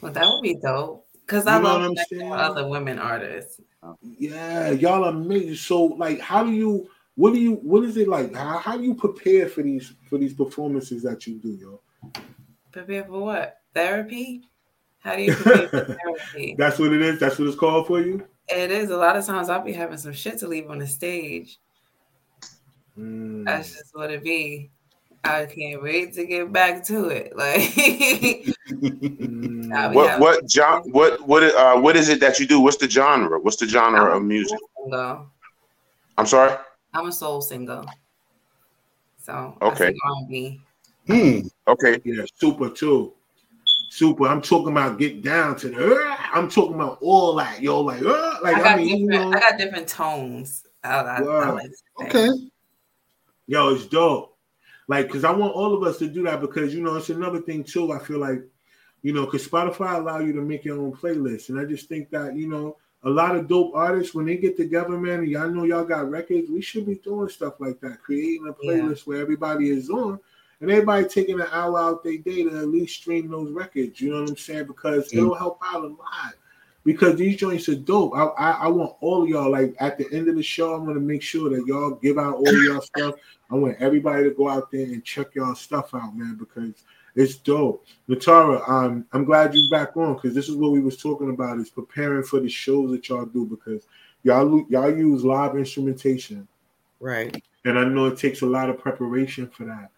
[0.00, 1.06] Well, that would be dope.
[1.24, 2.30] Because I You love I'm connecting saying?
[2.30, 3.60] with other women artists.
[4.02, 5.54] Yeah, y'all are amazing.
[5.54, 6.88] So, like, how do you?
[7.14, 7.54] What do you?
[7.54, 8.34] What is it like?
[8.34, 11.80] How, how do you prepare for these for these performances that you do, yo?
[12.72, 13.58] Prepare for what?
[13.74, 14.42] Therapy?
[14.98, 16.54] How do you prepare for therapy?
[16.58, 17.20] That's what it is.
[17.20, 18.26] That's what it's called for you.
[18.56, 18.90] It is.
[18.90, 21.58] A lot of times I'll be having some shit to leave on the stage.
[22.98, 23.44] Mm.
[23.44, 24.70] That's just what it be.
[25.24, 27.32] I can't wait to get back to it.
[27.36, 28.48] Like.
[29.74, 32.60] I'll be What what John what what uh what is it that you do?
[32.60, 33.38] What's the genre?
[33.38, 34.58] What's the genre of music?
[34.82, 35.26] Single.
[36.18, 36.56] I'm sorry.
[36.92, 37.82] I'm a soul singer.
[39.18, 39.88] So Okay.
[39.88, 40.60] I R&B.
[41.06, 41.40] Hmm.
[41.68, 42.00] Okay.
[42.04, 43.12] Yeah, super too.
[43.92, 44.26] Super.
[44.26, 45.94] I'm talking about get down to the.
[45.96, 47.82] uh, I'm talking about all that, yo.
[47.82, 49.30] Like, uh, like I I, got mean, you different.
[49.30, 50.64] know, I got different tones.
[50.82, 51.70] I, I, I like.
[52.00, 52.28] Okay.
[53.48, 54.38] yo, it's dope.
[54.88, 57.42] Like, cause I want all of us to do that because you know it's another
[57.42, 57.92] thing too.
[57.92, 58.42] I feel like,
[59.02, 62.08] you know, cause Spotify allow you to make your own playlist, and I just think
[62.12, 65.50] that you know a lot of dope artists when they get together, man, and y'all
[65.50, 68.72] know y'all got records, we should be doing stuff like that, creating a Yeah.
[68.72, 70.18] playlist where everybody is on.
[70.62, 74.00] And everybody taking an hour out their day to at least stream those records.
[74.00, 74.66] You know what I'm saying?
[74.66, 75.18] Because Mm.
[75.18, 76.34] it'll help out a lot.
[76.84, 78.12] Because these joints are dope.
[78.14, 80.74] I, I I want all of y'all like at the end of the show.
[80.74, 83.16] I'm gonna make sure that y'all give out all of y'all stuff.
[83.50, 86.84] I want everybody to go out there and check y'all stuff out, man, because
[87.14, 87.84] it's dope.
[88.08, 91.58] Natara, um, I'm glad you're back on because this is what we was talking about
[91.58, 93.86] is preparing for the shows that y'all do because
[94.22, 96.46] y'all y'all use live instrumentation,
[97.00, 97.36] Right.
[97.64, 99.90] and I know it takes a lot of preparation for that.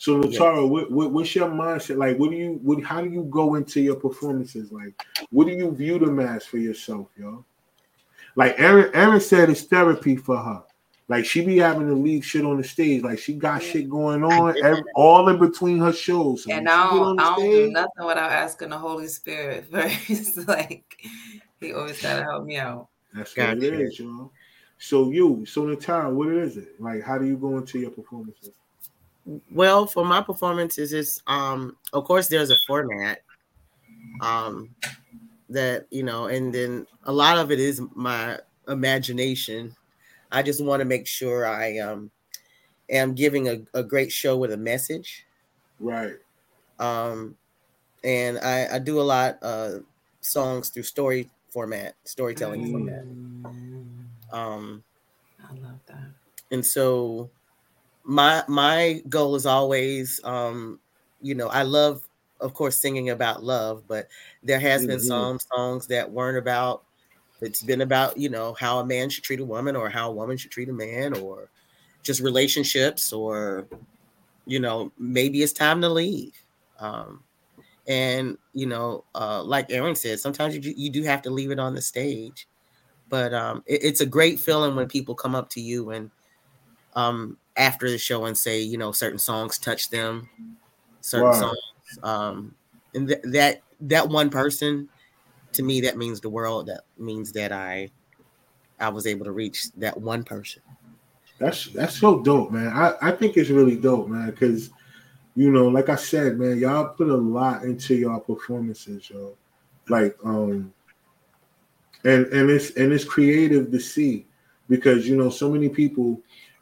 [0.00, 0.40] So Yes.
[0.40, 2.16] Natara, what, what what's your mindset like?
[2.16, 4.72] What do you what how do you go into your performances?
[4.72, 4.94] Like,
[5.28, 7.44] what do you view them as for yourself, yo?
[8.34, 10.62] Like Aaron, Aaron said it's therapy for her.
[11.08, 13.02] Like she be having to leave shit on the stage.
[13.02, 16.44] Like she got shit going on every, all in between her shows.
[16.44, 20.48] So And when I don't, I don't do nothing without asking the Holy Spirit first.
[20.48, 20.96] like
[21.60, 22.88] he always gotta help me out.
[23.12, 23.82] That's what it Gotcha.
[23.82, 24.32] is, y'all.
[24.78, 26.80] So you, so Natara, what is it?
[26.80, 28.52] Like, how do you go into your performances?
[29.50, 33.22] Well, for my performances, it's um, of course, there's a format,
[34.20, 34.74] um,
[35.50, 39.76] that you know, and then a lot of it is my imagination.
[40.32, 42.10] I just want to make sure I um
[42.90, 45.26] am giving a, a great show with a message.
[45.80, 46.18] Right.
[46.78, 47.36] Um,
[48.04, 49.80] and I, I do a lot uh
[50.20, 52.70] songs through story format, storytelling Mm.
[52.70, 53.06] format.
[54.32, 54.84] Um,
[55.42, 56.10] I love that.
[56.50, 57.30] and so
[58.10, 60.80] my my goal is always um
[61.22, 62.02] you know i love
[62.40, 64.08] of course singing about love but
[64.42, 65.06] there has been Mhm.
[65.06, 66.82] some songs that weren't about
[67.40, 70.12] it's been about you know how a man should treat a woman or how a
[70.12, 71.50] woman should treat a man or
[72.02, 73.68] just relationships or
[74.44, 76.34] you know maybe it's time to leave
[76.80, 77.22] um
[77.86, 81.52] and you know uh like aaron said sometimes you, do- you do have to leave
[81.52, 82.48] it on the stage
[83.08, 86.10] but um, it, it's a great feeling when people come up to you and
[86.94, 90.28] um, after the show and say, you know, certain songs touch them,
[91.02, 91.40] certain Wow.
[91.40, 91.58] songs,
[92.02, 92.54] um,
[92.94, 94.88] and th- that that one person,
[95.52, 96.66] to me, that means the world.
[96.66, 97.90] That means that I
[98.80, 100.62] I was able to reach that one person.
[101.38, 102.68] That's that's so dope, man.
[102.68, 104.70] I, I think it's really dope, man, because
[105.36, 109.36] you know, like I said, man, y'all put a lot into y'all performances, yo.
[109.88, 110.72] Like, um,
[112.04, 114.26] and and it's and it's creative to see
[114.68, 116.20] because you know, so many people,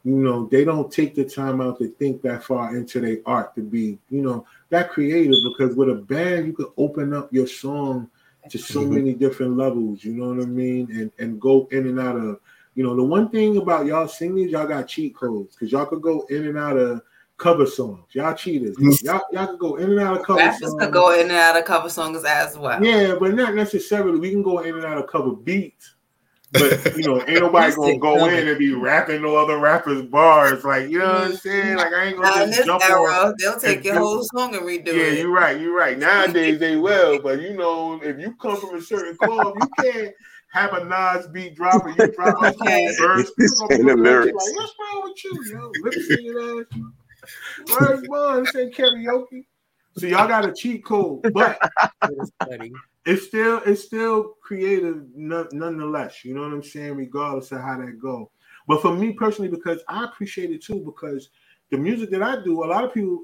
[0.09, 3.53] you know, they don't take the time out to think that far into their art
[3.53, 7.45] to be, you know, that creative because with a band you could open up your
[7.45, 8.09] song
[8.49, 8.91] to so Mhm.
[8.91, 10.89] many different levels, you know what I mean?
[10.91, 12.39] And and go in and out of
[12.75, 16.01] you know, the one thing about y'all singers, y'all got cheat codes because y'all could
[16.01, 17.01] go in and out of
[17.37, 18.05] cover songs.
[18.11, 18.75] Y'all cheaters.
[19.03, 20.83] Y'all, y'all could go in and out of cover Rappers songs.
[20.83, 22.81] could go in and out of cover songs as well.
[22.83, 24.19] Yeah, but not necessarily.
[24.19, 25.95] We can go in and out of cover beats.
[26.51, 30.63] But you know, ain't nobody gonna go in and be rapping no other rappers' bars.
[30.63, 31.35] Like, you know what I'm mm-hmm.
[31.35, 31.77] saying?
[31.77, 33.35] Like I ain't gonna just this jump era, on.
[33.37, 34.95] they'll take your whole song and redo Yeah, it.
[34.95, 35.59] Yeah, you're right.
[35.61, 35.97] You're right.
[35.97, 40.15] Nowadays they will, but you know, if you come from a certain club, you can't
[40.53, 42.95] have a Nas beat drop and you drop a Okay.
[42.97, 43.31] whole verse.
[43.37, 44.47] This People gonna ain't be the looking at you lyrics.
[44.47, 45.71] Like, what's wrong with you, yo?
[45.83, 47.79] Lip singing ass.
[47.79, 48.43] Where's mine?
[48.45, 49.45] This ain't karaoke.
[49.97, 51.59] So y'all got a cheat code, but
[53.05, 56.23] It is still it's still creative nonetheless.
[56.23, 58.31] You know what I'm saying, regardless of how that go.
[58.67, 61.29] But for me personally, because I appreciate it too, because
[61.71, 63.23] the music that I do, a lot of people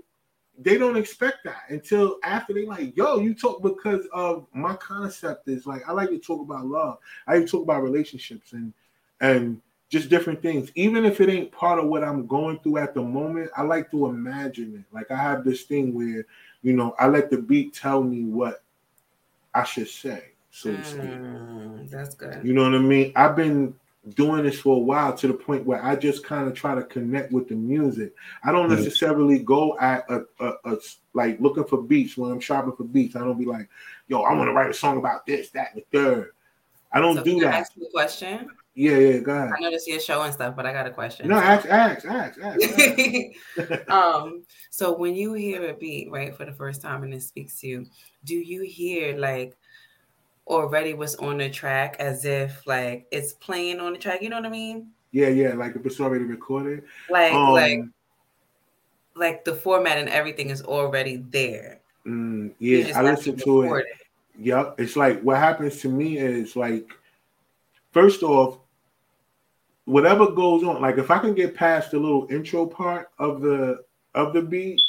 [0.58, 5.48] they don't expect that until after they like, yo, you talk because of my concept
[5.50, 6.98] is like I like to talk about love.
[7.28, 8.74] I like talk about relationships and
[9.22, 10.72] and just different things.
[10.76, 13.92] Even if it ain't part of what I'm going through at the moment, I like
[13.92, 14.94] to imagine it.
[14.94, 16.26] Like I have this thing where,
[16.66, 18.64] you know, I let the beat tell me what
[19.54, 21.12] I should say, so to speak.
[21.12, 22.44] Mm, that's good.
[22.44, 23.14] You know what I mean?
[23.16, 23.76] I've been
[24.16, 26.82] doing this for a while to the point where I just kind of try to
[26.82, 28.16] connect with the music.
[28.44, 28.78] I don't Mhm.
[28.78, 30.78] necessarily go at a, a, a
[31.14, 33.16] like looking for beats when I'm shopping for beats.
[33.16, 33.70] I don't be like,
[34.08, 36.32] yo, I want to write a song about this, that, and the third.
[36.92, 37.54] I don't So do that.
[37.54, 38.50] ask you a question?
[38.76, 39.52] Yeah, yeah, go ahead.
[39.58, 41.30] I know this is your show and stuff, but I got a question.
[41.30, 42.62] No, ask, ask, ask, ask.
[42.62, 43.90] ask.
[43.90, 47.62] um, so when you hear a beat, right, for the first time and it speaks
[47.62, 47.86] to you,
[48.26, 49.56] do you hear like
[50.46, 54.22] already what's on the track as if like it's playing on the track?
[54.22, 54.92] You know what I mean?
[55.16, 56.84] yeah, yeah, like if it's already recorded.
[57.10, 57.80] Like Um, like
[59.16, 61.80] like the format and everything is already there.
[62.06, 64.02] mm, yeah, I listen to to record it.
[64.38, 64.76] Yep.
[64.78, 66.92] It's like what happens to me is like,
[67.94, 68.58] first off,
[69.86, 73.84] whatever goes on, like if I can get past the little intro part of the
[74.14, 74.82] of the beat,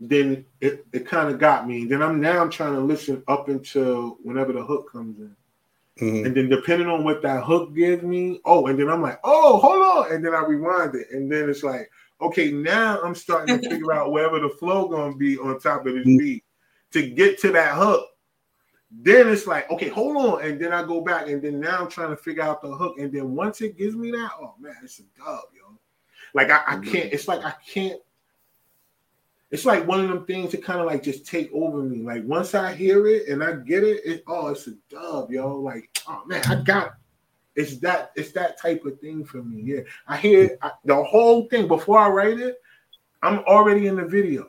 [0.00, 1.84] then it, it kind of got me.
[1.86, 5.36] Then I'm now I'm trying to listen up until whenever the hook comes in.
[6.00, 6.26] Mhm.
[6.26, 9.58] And then depending on what that hook gives me, oh, and then I'm like, oh,
[9.58, 10.12] hold on.
[10.14, 11.08] And then I rewind it.
[11.12, 11.90] And then it's like,
[12.20, 15.94] okay, now I'm starting to figure out wherever the flow gonna be on top of
[15.94, 16.18] this Mhm.
[16.18, 16.44] beat
[16.92, 18.08] to get to that hook.
[19.00, 20.44] Then it's like, okay, hold on.
[20.44, 22.98] And then I go back and then now I'm trying to figure out the hook.
[22.98, 25.78] And then once it gives me that, oh man, it's a dub, yo.
[26.34, 28.00] Like I, I can't, it's like I can't.
[29.50, 32.02] It's like one of them things that kind of like just take over me.
[32.02, 35.56] Like once I hear it and I get it, it oh, it's a dub, yo.
[35.56, 36.92] Like, oh man, I got it.
[37.54, 39.60] It's that it's that type of thing for me.
[39.62, 39.80] Yeah.
[40.06, 42.56] I hear I, the whole thing before I write it,
[43.22, 44.48] I'm already in the video.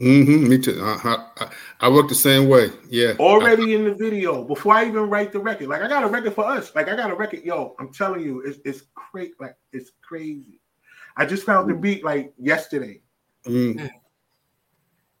[0.00, 0.80] Mhm, Me too.
[0.82, 1.50] I, I, I-
[1.82, 2.70] I work the same way.
[2.90, 3.14] Yeah.
[3.18, 5.68] already in the video before I even write the record.
[5.68, 6.74] Like I got a record for us.
[6.74, 7.42] Like I got a record.
[7.42, 9.32] Yo, I'm telling you, it's it's crazy.
[9.40, 10.60] Like it's crazy.
[11.16, 13.00] I just found the beat like yesterday.
[13.46, 13.90] Mm.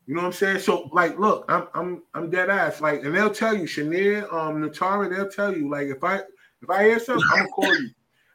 [0.06, 0.58] You know what I'm saying?
[0.60, 2.80] So like, look, I'm I'm I'm dead ass.
[2.82, 6.16] Like, and they'll tell you, Shania, um, Natara, they'll tell you, like, if I
[6.62, 7.88] if I hear something, I'm gonna call you.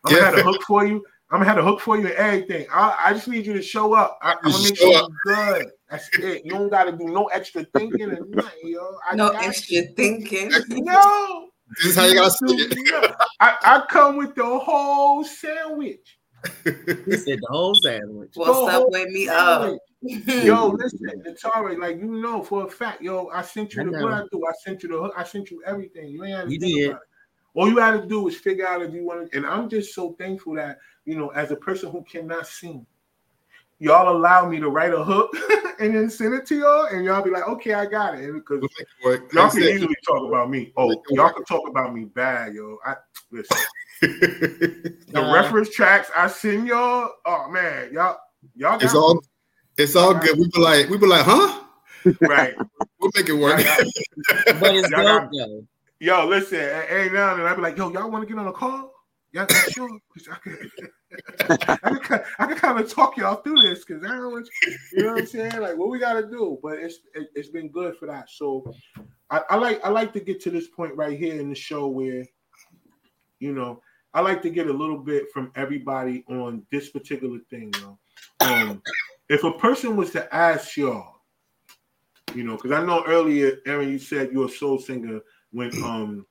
[0.06, 1.04] I'm gonna have a hook for you.
[1.32, 2.68] I'm gonna have a hook for you and everything.
[2.72, 4.20] I, I just need you to show up.
[4.22, 5.72] I, am gonna make sure you're good.
[5.90, 6.46] That's it.
[6.46, 8.96] You don't gotta do no extra thinking and nothing, yo.
[9.10, 10.52] I No got extra thinking.
[10.70, 11.50] No.
[11.78, 12.78] This is how you gotta see it.
[12.92, 13.12] No.
[13.40, 16.20] I, I come with the whole sandwich.
[16.64, 18.34] He said the whole sandwich.
[18.36, 19.62] Well, The subway me up.
[19.64, 19.82] sandwich.
[20.46, 23.92] Yo, listen, Natara, like you know for a fact, yo, I sent you I the
[23.92, 24.04] know.
[24.04, 24.46] what I do.
[24.46, 25.14] I sent you the hook.
[25.18, 26.10] I sent you everything.
[26.10, 26.90] You ain't have to You think did.
[26.92, 27.08] about it.
[27.56, 29.38] All you had to do is figure out if you want to.
[29.38, 32.86] And I'm just so thankful that you know, as a person who cannot sing,
[33.80, 35.36] y'all allow me to write a hook
[35.80, 38.34] and then send it to y'all, and y'all be like, okay, I got it.
[38.34, 39.34] Because We'll make it work.
[39.34, 40.74] y'all can said, easily talk about me.
[40.78, 42.78] Oh, Make it y'all can talk about me bad, yo.
[42.86, 42.96] I
[43.32, 43.58] listen.
[44.02, 48.18] The Uh, reference tracks I send y'all, oh man, y'all,
[48.56, 49.24] y'all got it's all
[49.78, 50.38] it's all good.
[50.38, 51.62] We be like, we be like, huh?
[52.22, 52.56] right.
[53.00, 53.58] We'll make it work.
[54.60, 55.66] But it's Y'all dope got- though.
[56.00, 58.40] Yo, listen, a- ain't now and then I be like, yo, y'all want to get
[58.40, 58.94] on a call?
[59.36, 59.90] Yeah, sure.
[60.32, 64.48] I can, I can, I kind of talk y'all through this because I don't
[64.94, 65.60] you, know what I'm saying.
[65.60, 68.30] Like, what we got to do, but it's it, it's been good for that.
[68.30, 68.74] So,
[69.30, 71.88] I, I like I like to get to this point right here in the show
[71.88, 72.26] where,
[73.40, 73.82] you know,
[74.14, 77.74] I like to get a little bit from everybody on this particular thing.
[78.40, 78.82] Um,
[79.28, 81.16] if a person was to ask y'all,
[82.34, 85.20] you know, because I know earlier, Aaron, you said you're a soul singer
[85.52, 86.26] when um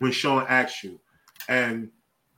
[0.00, 0.98] when Sean asked you,
[1.48, 1.88] and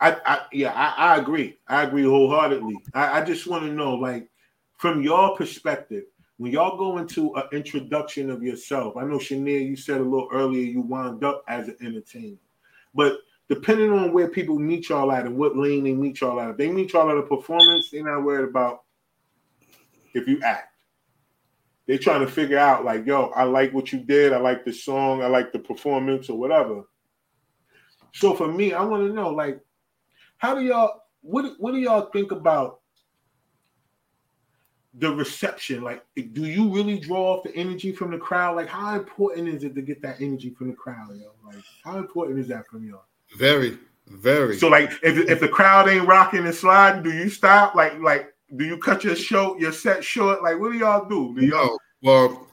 [0.01, 1.59] I, I yeah, I, I agree.
[1.67, 2.79] I agree wholeheartedly.
[2.95, 4.29] I, I just want to know, like,
[4.77, 6.05] from your perspective,
[6.37, 10.29] when y'all go into an introduction of yourself, I know Shania, you said a little
[10.33, 12.37] earlier you wound up as an entertainer,
[12.95, 13.19] but
[13.49, 16.57] depending on where people meet y'all at and what lane they meet y'all at, if
[16.57, 18.83] they meet y'all at a performance, they're not worried about
[20.15, 20.75] if you act.
[21.87, 24.73] They're trying to figure out, like, yo, I like what you did, I like the
[24.73, 26.83] song, I like the performance, or whatever.
[28.13, 29.61] So for me, I want to know, like,
[30.39, 32.81] how do y'all what what do y'all think about
[34.95, 35.83] the reception?
[35.83, 38.57] Like, do you really draw off the energy from the crowd?
[38.57, 41.33] Like, how important is it to get that energy from the crowd, yo?
[41.47, 43.05] Like, how important is that from y'all?
[43.37, 43.79] Very,
[44.09, 44.57] very.
[44.59, 47.75] So, like, if if the crowd ain't rocking and sliding, do you stop?
[47.75, 50.43] Like, like, do you cut your show your set short?
[50.43, 51.35] Like, what do y'all do?
[51.39, 51.67] Do y'all?
[51.67, 52.49] No, well,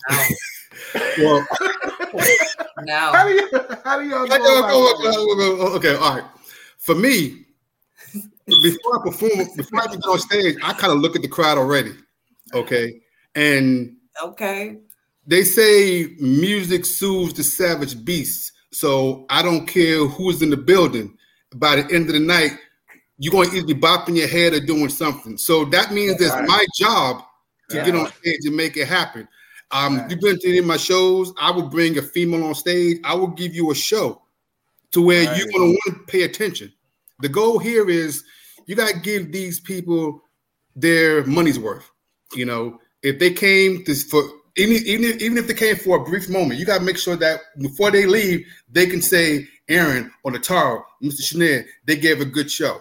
[1.20, 1.48] well,
[2.84, 3.12] No.
[3.14, 3.50] How do you
[3.84, 5.14] how do y'all I go gotta about go- that?
[5.16, 6.26] go- go- okay, all right.
[6.78, 7.45] For me,
[8.48, 11.58] before I perform, before I get on stage, I kind of look at the crowd
[11.58, 11.94] already.
[12.54, 13.02] Okay,
[13.36, 14.78] and Okay.
[15.28, 18.52] they say music soothes the savage beasts.
[18.72, 21.18] So I don't care who's in the building.
[21.56, 22.52] By the end of the night,
[23.18, 25.38] you're going to either be bopping your head or doing something.
[25.38, 26.48] So that means it's Right.
[26.48, 27.24] my job
[27.70, 29.28] to get on stage and make it happen.
[29.72, 30.12] Um, Right.
[30.12, 31.32] You've been to any of my shows.
[31.40, 33.00] I will bring a female on stage.
[33.06, 34.22] I will give you a show
[34.92, 36.72] to where you're going to want to pay attention.
[37.26, 38.24] The goal here is
[38.68, 40.22] you got to give these people
[40.76, 41.90] their money's worth.
[42.36, 44.22] You know, if they came to for
[44.58, 47.16] even even, even if they came for a brief moment, you got to make sure
[47.16, 51.24] that before they leave, they can say, "Aaron or Natara, Mr.
[51.24, 52.80] Chanel, they gave a good show."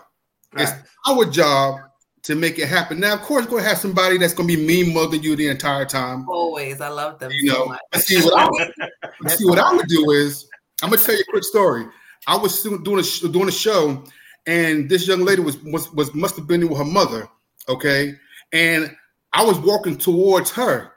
[0.58, 0.82] It's Right.
[1.06, 1.80] our job
[2.24, 3.00] to make it happen.
[3.00, 5.86] Now, of course, we're gonna have somebody that's gonna be mean mugging you the entire
[5.86, 6.28] time.
[6.28, 6.82] Always.
[6.82, 8.02] I love them You so know, much.
[8.02, 10.46] See what I would, see what I would do is
[10.82, 11.86] I'm gonna tell you a quick story.
[12.26, 14.04] I was doing a doing a show,
[14.46, 17.28] and this young lady was was, was must have been with her mother.
[17.68, 18.14] Okay,
[18.52, 18.94] and
[19.32, 20.92] I was walking towards her,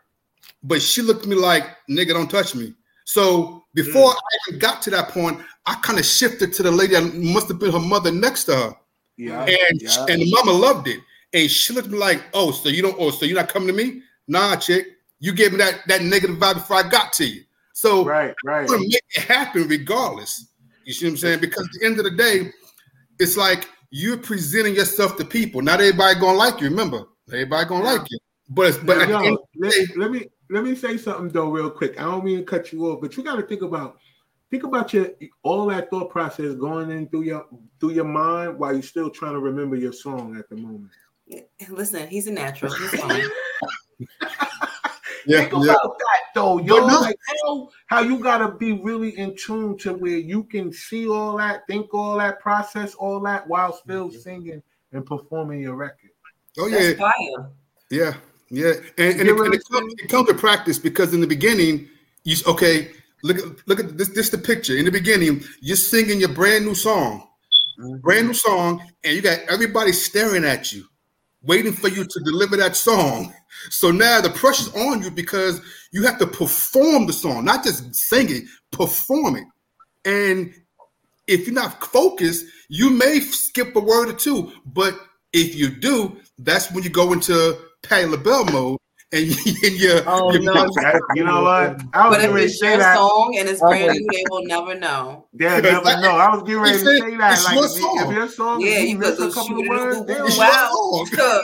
[0.63, 2.73] but she looked at me like, "Nigga, don't touch me."
[3.05, 4.15] So before mm.
[4.15, 7.47] I even got to that point, I kind of shifted to the lady that must
[7.47, 8.75] have been her mother next to her,
[9.17, 10.05] Yeah, and yeah.
[10.09, 10.99] and the mama loved it.
[11.33, 12.95] And she looked at me like, "Oh, so you don't?
[12.99, 14.01] Oh, so you're not coming to me?
[14.27, 14.87] Nah, chick.
[15.19, 17.43] You gave me that that negative vibe before I got to you.
[17.73, 18.61] So right, right.
[18.61, 20.47] I'm gonna make it happen regardless.
[20.83, 21.39] You see what I'm saying?
[21.41, 22.51] Because at the end of the day,
[23.19, 25.61] it's like you're presenting yourself to people.
[25.61, 26.69] Not everybody gonna like you.
[26.69, 28.19] Remember, everybody gonna like you.
[28.49, 30.97] But it's, but Now, yo, end of the let, day, let me let me say
[30.97, 31.99] something though, real quick.
[31.99, 33.97] I don't mean to cut you off, but you got to think about
[34.49, 35.09] think about your
[35.43, 37.45] all that thought process going in through your
[37.79, 40.91] through your mind while you're still trying to remember your song at the moment.
[41.69, 42.73] Listen, he's a natural.
[42.73, 43.23] He's fine.
[45.27, 45.71] yeah, think yeah.
[45.73, 46.81] about that though, yo.
[46.81, 50.71] But no- Like how, how you gotta be really in tune to where you can
[50.71, 54.19] see all that, think all that, process all that while still mm-hmm.
[54.19, 54.63] singing
[54.93, 56.11] and performing your record.
[56.57, 57.49] Oh yeah, That's fire.
[57.89, 58.13] Yeah,
[58.49, 61.87] yeah, and, and, it, and it, comes, it comes to practice because in the beginning,
[62.23, 62.91] you okay.
[63.23, 64.09] Look, at look at this.
[64.09, 64.77] This the picture.
[64.77, 67.27] In the beginning, you're singing your brand new song,
[67.77, 68.27] brand mm-hmm.
[68.27, 70.85] new song, and you got everybody staring at you,
[71.47, 73.33] waiting for you to deliver that song.
[73.69, 77.95] So now the pressure's on you because you have to perform the song, not just
[77.95, 79.45] sing it, perform it.
[80.05, 80.53] And
[81.27, 84.51] if you're not focused, you may skip a word or two.
[84.65, 84.99] But
[85.33, 88.77] if you do, that's when you go into Patti LaBelle mode
[89.13, 90.53] and, you, and you're, Oh, you're no.
[90.53, 91.81] That- you know what?
[91.93, 92.95] I was But getting if ready to it's say your that.
[92.97, 95.27] song and it's brand new, they will never know.
[95.33, 96.11] They'll never know.
[96.17, 97.33] I was getting ready to It's say that.
[97.33, 97.99] it's Like your if, song.
[98.09, 100.07] if your song, Yeah, if you you could miss a couple of shoot words, it.
[100.07, 101.05] they'll It's Wow.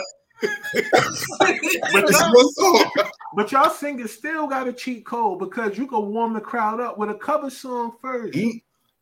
[1.40, 2.90] But y'all, your song.
[3.34, 6.98] but y'all singers still got a cheat code because you can warm the crowd up
[6.98, 8.36] with a cover song first.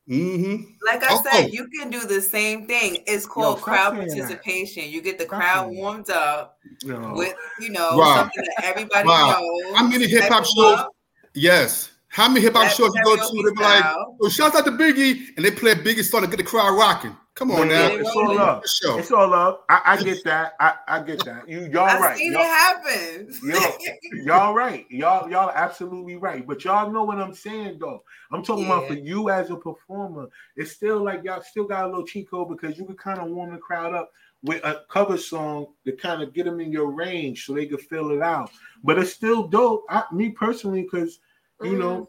[0.09, 0.65] Mm-hmm.
[0.85, 1.49] Like I Oh, said, oh.
[1.49, 2.99] you can do the same thing.
[3.07, 4.85] It's called stop crowd participation.
[4.89, 7.13] You get the Stop crowd warmed up No.
[7.15, 8.17] with, you know, Wow.
[8.17, 9.39] something that everybody Wow.
[9.41, 9.77] knows.
[9.77, 10.79] How many hip hop shows?
[10.79, 10.91] up.
[11.35, 11.91] Yes.
[12.09, 13.23] How many hip hop shows you go to?
[13.23, 14.17] They be like, style.
[14.21, 17.17] "Oh, shout out to Biggie," and they play Biggie's song to get the crowd rocking.
[17.35, 17.87] Come on now.
[17.89, 18.63] It's all love.
[18.67, 18.99] Show.
[18.99, 19.61] It's all love.
[19.71, 20.53] I, I get that.
[20.61, 21.49] I, I get that.
[21.49, 22.19] You y'all I've right.
[22.19, 23.35] seen Y'all- it happen.
[23.43, 24.85] Yo, y'all right.
[24.91, 26.47] Y'all y'all absolutely right.
[26.47, 28.03] But y'all know what I'm saying though.
[28.31, 30.29] I'm talking about for you as a performer.
[30.57, 33.53] It's still like y'all still got a little chico because you can kind of warm
[33.53, 34.13] the crowd up
[34.43, 37.79] with a cover song to kind of get them in your range so they can
[37.79, 38.51] fill it out.
[38.85, 39.85] But it's still dope.
[39.89, 41.19] I, me personally, because
[41.65, 42.09] you know,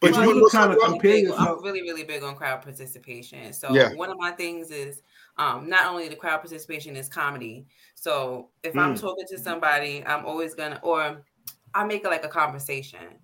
[0.00, 1.58] But if you you know can kind of what's- compare big- yourself.
[1.58, 3.52] I'm really, really big on crowd participation.
[3.52, 3.92] So Yeah.
[3.94, 5.02] one of my things is
[5.36, 7.66] um, not only the crowd participation is comedy.
[7.94, 9.00] So if I'm Mm.
[9.00, 11.22] talking to somebody, I'm always gonna or
[11.74, 13.18] I make it like a conversation.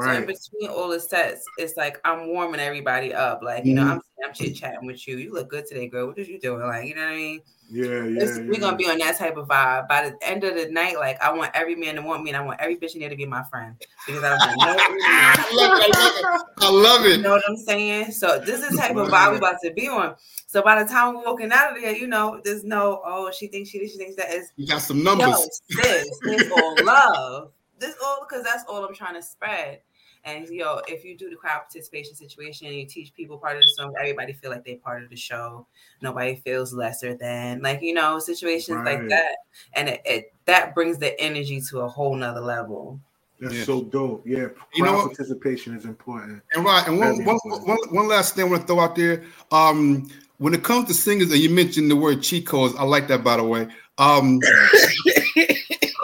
[0.00, 3.42] So in between all the sets, it's like I'm warming everybody up.
[3.42, 3.90] Like, you know, Mhm.
[3.90, 5.16] I'm I'm chit chatting with you.
[5.16, 6.06] You look good today, girl.
[6.06, 6.60] What are you doing?
[6.62, 7.40] Like, you know what I mean?
[7.70, 8.38] Yeah, yeah, yeah.
[8.48, 9.88] We're gonna be on that type of vibe.
[9.88, 12.36] By the end of the night, like I want every man to want me, and
[12.36, 13.74] I want every bitch in there to be my friend
[14.06, 16.26] because I don't want no I love it.
[16.58, 17.16] I love it.
[17.16, 18.12] You know what I'm saying?
[18.12, 20.14] So this is the type of vibe we about to be on.
[20.46, 23.46] So by the time we're walking out of there, you know, there's no, oh, she
[23.48, 25.60] thinks she this, she thinks that is You got some no, numbers.
[25.70, 27.50] sis, it's all love.
[27.82, 29.80] This all because that's all I'm trying to spread.
[30.24, 33.62] And yo, if you do the crowd participation situation and you teach people part of
[33.62, 35.66] the song, everybody feel like they part of the show.
[36.00, 39.00] Nobody feels lesser than like you know situations Right.
[39.00, 39.36] like that,
[39.74, 43.00] and it, it that brings the energy to a whole nother level.
[43.40, 43.64] That's Yeah.
[43.64, 44.22] so dope.
[44.24, 45.16] Yeah, You know crowd what?
[45.16, 46.40] participation is important.
[46.54, 47.66] And right, and one, Very one, important.
[47.66, 49.24] one, one last thing I want to throw out there.
[49.50, 50.08] Um,
[50.38, 53.24] when it comes to singers, and you mentioned the word cheat codes, I like that
[53.24, 53.66] by the way.
[53.98, 54.40] Um,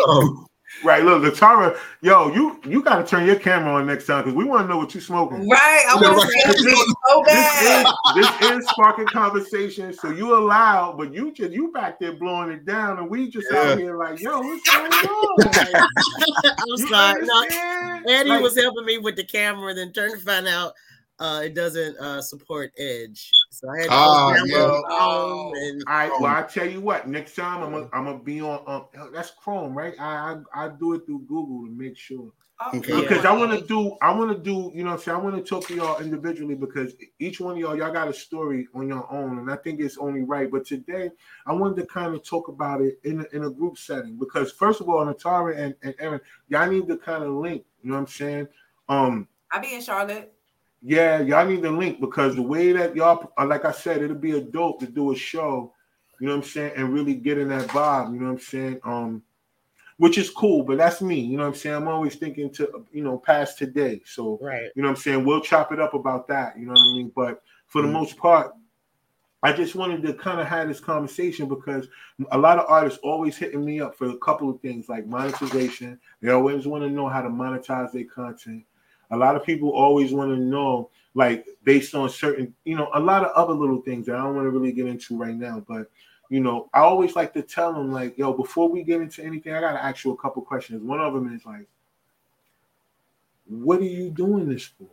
[0.08, 0.46] um,
[0.84, 4.34] Right, look, Latara, yo, you you got to turn your camera on next time because
[4.34, 5.48] we want to know what you smoking.
[5.48, 5.84] Right?
[5.88, 6.56] I Yeah, want right.
[6.56, 11.52] to see it so This is this is Spark-N-Conversation, so you allow, but you just
[11.52, 13.72] you back there blowing it down, and we just Yeah.
[13.72, 15.36] out here like, yo, what's going on?
[15.38, 15.74] Like,
[16.44, 17.26] I'm you sorry.
[17.26, 18.00] No.
[18.08, 20.74] Eddie Like, was helping me with the camera, and then turned to find out
[21.18, 23.30] uh, it doesn't uh, support Edge.
[23.58, 24.54] So I had to Ah, yeah.
[24.66, 25.52] Chrome Oh.
[25.56, 27.08] and All right, well, I tell you what.
[27.08, 28.62] Next time I'm gonna I'm gonna be on.
[28.68, 29.94] Um, that's Chrome, right?
[29.98, 32.30] I, I I do it through Google to make sure.
[32.74, 33.00] Okay.
[33.02, 35.20] because I want to do, I want to do, you know, what I'm saying I
[35.20, 38.66] want to talk to y'all individually because each one of y'all, y'all got a story
[38.74, 40.50] on your own, and I think it's only right.
[40.50, 41.10] But today,
[41.46, 44.50] I wanted to kind of talk about it in a, in a group setting because
[44.52, 47.64] first of all, Natara and, and Aaron, y'all need to kind of link.
[47.82, 48.48] You know what I'm saying?
[48.88, 50.32] Um, I be in Charlotte.
[50.82, 54.16] Yeah, y'all need the link because the way that y'all, uh, like I said, it'll
[54.16, 55.72] be a dope to do a show.
[56.20, 58.12] You know what I'm saying, and really get in that vibe.
[58.12, 58.80] You know what I'm saying?
[58.84, 59.22] Um,
[59.98, 61.20] which is cool, but that's me.
[61.20, 61.76] You know what I'm saying?
[61.76, 64.00] I'm always thinking to you know past today.
[64.04, 64.70] So right.
[64.74, 65.24] you know what I'm saying?
[65.24, 66.58] We'll chop it up about that.
[66.58, 67.12] You know what I mean?
[67.14, 67.92] But for the Mhm.
[67.92, 68.52] most part,
[69.42, 71.86] I just wanted to kind of have this conversation because
[72.32, 76.00] a lot of artists always hitting me up for a couple of things like monetization.
[76.20, 78.64] They always want to know how to monetize their content.
[79.10, 83.00] A lot of people always want to know, like, based on certain, you know, a
[83.00, 85.64] lot of other little things that I don't want to really get into right now.
[85.66, 85.90] But,
[86.28, 89.54] you know, I always like to tell them, like, yo, before we get into anything,
[89.54, 90.82] I got to ask you a couple questions.
[90.82, 91.66] One of them is, like,
[93.46, 94.88] what are you doing this for?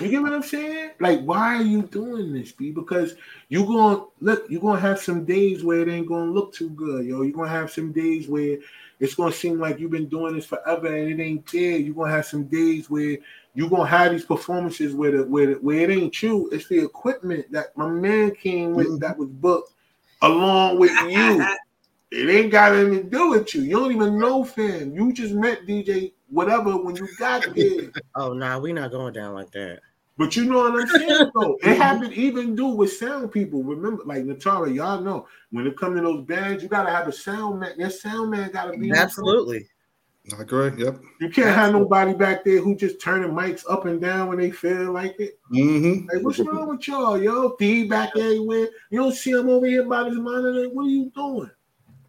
[0.00, 0.90] You get what I'm saying?
[1.00, 2.70] Like, why are you doing this, B?
[2.70, 3.16] Because
[3.48, 7.04] you gonna look, you're gonna have some days where it ain't gonna look too good,
[7.04, 7.22] yo.
[7.22, 8.58] You're gonna have some days where
[9.00, 11.78] it's gonna seem like you've been doing this forever and it ain't there.
[11.78, 13.18] You're gonna have some days where
[13.54, 16.48] you're gonna have these performances where the where, the, where it ain't you.
[16.52, 18.98] It's the equipment that my man came with mm-hmm.
[18.98, 19.72] that was booked
[20.22, 21.46] along with you.
[22.12, 23.62] It ain't got anything to do with you.
[23.62, 24.94] You don't even know fam.
[24.94, 27.90] You just met DJ whatever when you got there.
[28.14, 29.80] Oh, nah, we're not going down like that.
[30.18, 31.58] But you know what I'm saying, though.
[31.62, 33.62] It happened even do with sound people.
[33.62, 37.12] Remember, like Natara, y'all know when it comes to those bands, you gotta have a
[37.12, 37.74] sound man.
[37.76, 39.68] Your sound man gotta be Absolutely.
[40.36, 40.82] I agree.
[40.82, 41.00] Yep.
[41.20, 44.50] You can't have nobody back there who just turning mics up and down when they
[44.50, 45.38] feel like it.
[45.52, 46.08] Mm-hmm.
[46.08, 47.50] Like, what's wrong with y'all, yo?
[47.50, 48.68] Feedback everywhere.
[48.90, 50.68] You don't see him over here by this monitor.
[50.70, 51.50] What are you doing?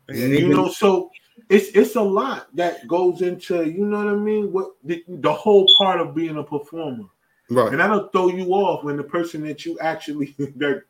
[0.09, 1.11] You know, so
[1.49, 4.51] it's it's a lot that goes into you know what I mean.
[4.51, 7.05] What the, the whole part of being a performer.
[7.49, 7.71] Right.
[7.71, 10.83] And that'll throw you off when the person that you actually that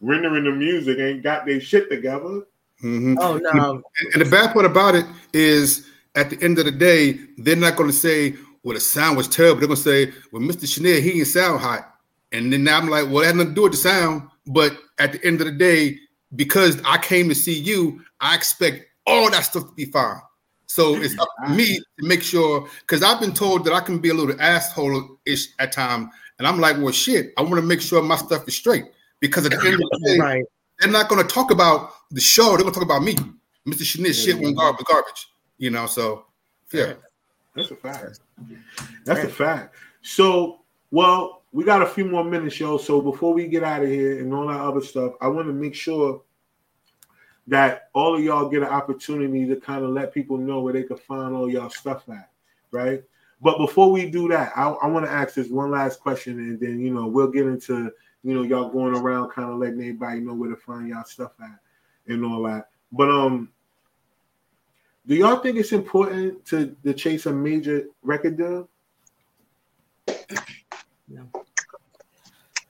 [0.00, 2.46] rendering the music ain't got their shit together.
[2.82, 3.16] Mm-hmm.
[3.18, 3.82] Oh no.
[4.12, 7.76] And the bad part about it is, at the end of the day, they're not
[7.76, 10.72] going to say, "Well, the sound was terrible." They're going to say, "Well, Mr.
[10.72, 11.94] Chanel, he didn't sound hot."
[12.32, 15.12] And then I'm like, "Well, that had nothing to do with the sound." But at
[15.12, 15.98] the end of the day,
[16.34, 20.20] because I came to see you, I expect all that stuff to be fine.
[20.76, 23.98] So it's up to me to make sure, because I've been told that I can
[23.98, 27.80] be a little asshole-ish at time, and I'm like, "Well, shit, I want to make
[27.80, 28.84] sure my stuff is straight."
[29.18, 30.44] Because at the end of the day, Right.
[30.78, 32.48] they're not going to talk about the show.
[32.48, 33.14] They're going to talk about me.
[33.66, 33.84] Mr.
[33.84, 35.28] Chanel shit went garbage, garbage.
[35.56, 36.26] You know, so
[36.70, 36.92] yeah.
[37.54, 38.20] That's a fact.
[39.06, 39.76] That's a fact.
[40.02, 40.60] So,
[40.90, 42.76] well, we got a few more minutes, yo.
[42.76, 45.54] So before we get out of here and all that other stuff, I want to
[45.54, 46.20] make sure
[47.48, 50.82] that all of y'all get an opportunity to kind of let people know where they
[50.82, 52.30] can find all y'all stuff at,
[52.70, 53.02] right?
[53.40, 56.58] But before we do that, I, I want to ask this one last question, and
[56.58, 57.92] then you know we'll get into
[58.24, 61.32] you know y'all going around, kind of letting everybody know where to find y'all stuff
[61.40, 61.58] at
[62.08, 62.68] and all that.
[62.90, 63.50] But um,
[65.06, 68.68] do y'all think it's important to to chase a major record deal?
[71.08, 71.28] No.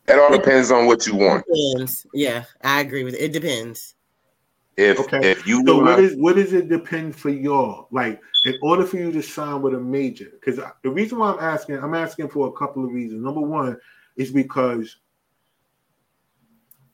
[0.09, 1.45] It all depends on what you want.
[1.47, 2.07] Depends.
[2.13, 3.23] Yeah, I agree with it.
[3.23, 3.96] It depends.
[4.77, 5.31] If Okay.
[5.33, 7.89] if you So what wanna- is what does it depend for y'all?
[7.91, 11.41] Like in order for you to sign with a major, because the reason why I'm
[11.41, 13.23] asking, I'm asking for a couple of reasons.
[13.23, 13.79] Number one
[14.17, 14.97] is because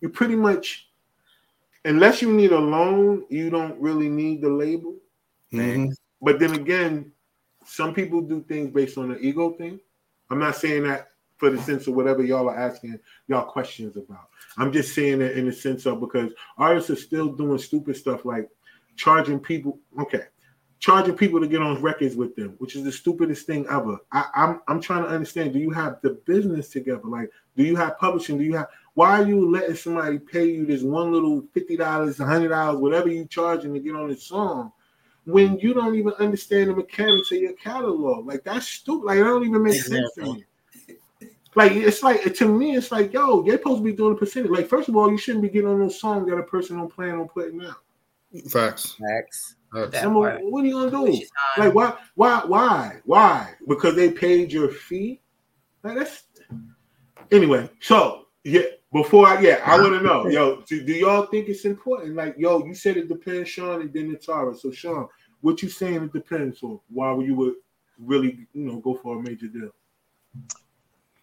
[0.00, 0.88] you pretty much,
[1.84, 4.96] unless you need a loan, you don't really need the label.
[5.52, 5.92] Mhm.
[6.20, 7.12] But then again,
[7.64, 9.80] some people do things based on the ego thing.
[10.30, 11.11] I'm not saying that
[11.42, 14.28] for the sense of whatever y'all are asking y'all questions about.
[14.58, 18.24] I'm just saying it in the sense of because artists are still doing stupid stuff
[18.24, 18.48] like
[18.94, 19.80] charging people.
[20.00, 20.22] Okay,
[20.78, 23.98] charging people to get on records with them, which is the stupidest thing ever.
[24.12, 25.52] I, I'm I'm trying to understand.
[25.52, 27.02] Do you have the business together?
[27.02, 28.38] Like, do you have publishing?
[28.38, 28.68] Do you have?
[28.94, 33.08] Why are you letting somebody pay you this one little fifty dollars, hundred dollars, whatever
[33.08, 34.70] you charging to get on this song?
[35.24, 39.06] When you don't even understand the mechanics of your catalog, like that's stupid.
[39.06, 40.32] Like that don't even make sense to Exactly.
[40.34, 40.44] me.
[41.54, 44.50] Like it's like to me, it's like yo, you're supposed to be doing a percentage.
[44.50, 46.92] Like first of all, you shouldn't be getting on those songs that a person don't
[46.92, 47.76] plan on putting out.
[48.48, 48.94] Facts.
[48.94, 49.56] Facts.
[49.72, 49.90] Facts.
[49.92, 50.40] That Number, part.
[50.44, 51.02] what are you gonna do?
[51.02, 51.66] Waste your time.
[51.66, 53.54] Like why, why, why, why?
[53.68, 55.20] Because they paid your fee.
[55.82, 56.24] Like that's
[57.30, 57.68] anyway.
[57.80, 61.64] So yeah, before I yeah, I want to know, yo, do, do y'all think it's
[61.66, 62.16] important?
[62.16, 64.56] Like yo, you said it depends, Shawn, and then Natara.
[64.58, 65.08] So Shawn,
[65.42, 66.80] what you saying it depends on?
[66.88, 67.54] Why would you would
[67.98, 69.70] really you know go for a major deal?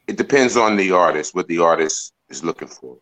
[0.10, 2.97] It depends on the artist, what the artist is looking for.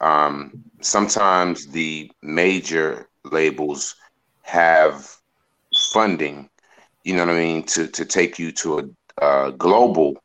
[0.00, 3.94] Um, sometimes the major labels
[4.42, 5.14] have
[5.92, 6.48] funding,
[7.04, 10.16] you know what I mean, to to take you to a, a global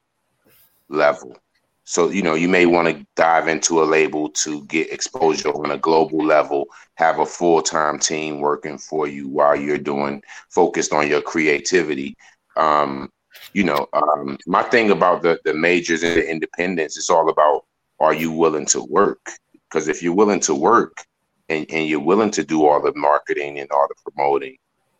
[0.87, 1.35] level.
[1.83, 5.71] So you know you may want to dive into a label to get exposure on
[5.71, 10.93] a global level, have a full time team working for you while you're doing focused
[10.93, 12.15] on your creativity.
[12.55, 13.11] Um,
[13.53, 17.65] you know, um, my thing about the the majors and the independents, it's all about
[17.99, 19.29] are you willing to work?
[19.69, 21.05] Because if you're willing to work
[21.49, 24.57] and, and you're willing to do all the marketing and all the promoting,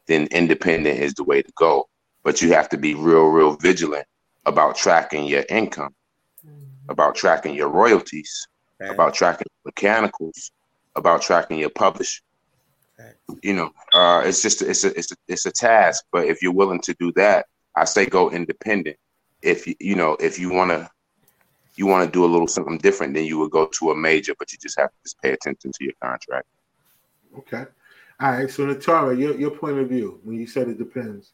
[0.08, 1.88] then independent is the way to go.
[2.24, 4.08] But you have to be real, real vigilant
[4.46, 5.94] about tracking your income,
[6.90, 8.48] about tracking your royalties,
[8.80, 10.52] about tracking mechanicals,
[10.96, 12.22] about tracking your publish.
[13.42, 16.06] You know, uh, it's just it's a it's a it's a task.
[16.12, 18.98] But if you're willing to do that, I say go independent.
[19.42, 20.90] If you you know if you want to
[21.76, 24.34] you want to do a little something different, then you would go to a major.
[24.38, 26.46] But you just have to just pay attention to your contract.
[27.40, 27.66] Okay.
[28.20, 28.50] All right.
[28.50, 31.34] So Natara, your your point of view when you said it depends.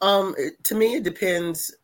[0.00, 1.74] Um, it- to me, it depends.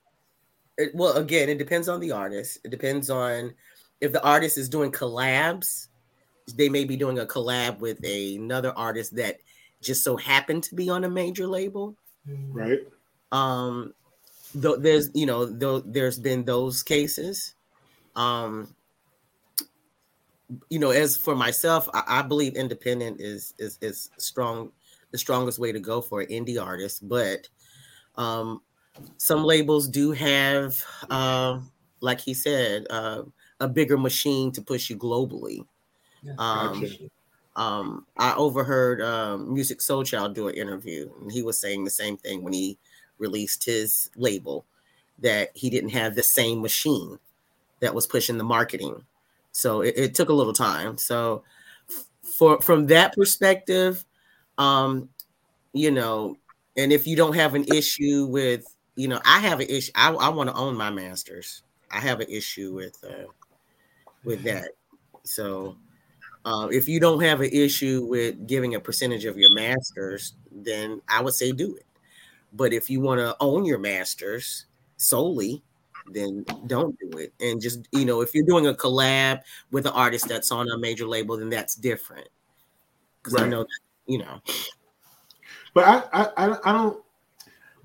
[0.77, 2.59] It, well, again, it depends on the artist.
[2.65, 3.55] It depends on
[4.01, 5.89] if the artist is doing collabs.
[6.55, 9.39] They may be doing a collab with another artist that
[9.83, 11.97] just so happened to be on a major label.
[12.27, 12.81] Right.
[13.33, 13.95] Um,
[14.55, 17.55] though there's you know though there's been those cases.
[18.17, 18.75] Um,
[20.71, 24.73] you know, as for myself, I, I believe independent is is is strong,
[25.11, 27.07] the strongest way to go for an indie artist.
[27.07, 27.49] But
[28.17, 28.63] um,
[29.19, 33.25] some labels do have, um, like he said, uh,
[33.61, 35.67] a bigger machine to push you globally.
[36.39, 36.99] Um,
[37.57, 42.17] um, I overheard um, Musiq Soulchild do an interview, and he was saying the same
[42.17, 42.79] thing when he
[43.19, 44.65] released his label
[45.19, 47.19] that he didn't have the same machine
[47.81, 49.05] that was pushing the marketing.
[49.53, 50.99] So it, it took a little time.
[50.99, 51.43] So
[52.23, 54.05] for from that perspective,
[54.59, 55.09] um,
[55.73, 56.37] you know,
[56.77, 58.65] and if you don't have an issue with,
[58.95, 59.93] you know, I have an issue.
[59.95, 61.63] I, I want to own my masters.
[61.91, 63.27] I have an issue with uh,
[64.25, 64.71] with that.
[65.25, 65.77] So
[66.45, 71.01] uh, if you don't have an issue with giving a percentage of your masters, then
[71.09, 71.85] I would say do it.
[72.53, 75.63] But if you want to own your masters solely,
[76.13, 77.33] then don't do it.
[77.41, 80.79] And just you know, if you're doing a collab with an artist that's on a
[80.79, 82.29] major label, then that's different.
[83.23, 84.41] Because I know, that, you know,
[85.75, 87.03] But I, I, I, I don't.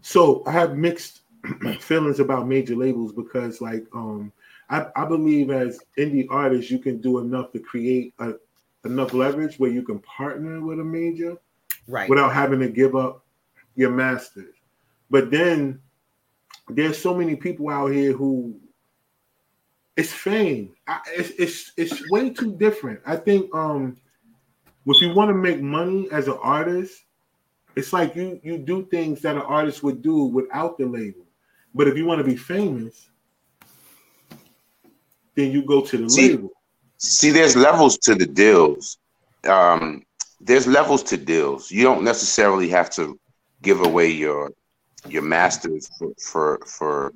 [0.01, 1.22] So I have mixed
[1.80, 4.32] feelings about major labels because, like, um,
[4.70, 8.34] I, I believe as indie artists, you can do enough to create a,
[8.86, 11.38] enough leverage where you can partner with a major
[11.88, 12.09] right?
[12.09, 13.22] without having to give up
[13.76, 14.55] your masters.
[15.09, 15.80] But then
[16.69, 18.55] there's so many people out here who
[19.95, 20.76] it's fame.
[20.88, 22.99] I, it's it's it's way too different.
[23.05, 23.97] I think um,
[24.86, 27.03] if you want to make money as an artist,
[27.76, 31.26] it's like you you do things that an artist would do without the label.
[31.76, 33.09] But if you want to be famous,
[35.36, 36.51] then you go to the See- label.
[36.97, 38.97] See, there's levels to the deals.
[39.43, 40.03] Um,
[40.39, 41.69] there's levels to deals.
[41.69, 43.19] You don't necessarily have to
[43.64, 44.51] give away your
[45.07, 47.14] your masters for for, for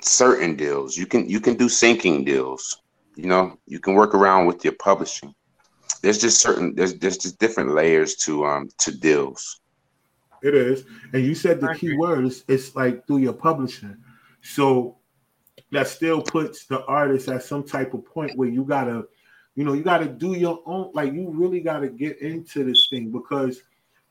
[0.00, 0.96] certain deals.
[0.96, 2.82] You can you can do syncing deals.
[3.16, 5.34] You know, you can work around with your publishing.
[6.02, 9.60] There's just certain there's there's just different layers to um to deals.
[10.42, 10.84] It is.
[11.12, 13.96] And you said the key word is it's like through your publishing.
[14.40, 14.96] So
[15.72, 19.04] that still puts the artist at some type of point where you gotta,
[19.56, 23.10] you know, you gotta do your own, like you really gotta get into this thing
[23.10, 23.60] because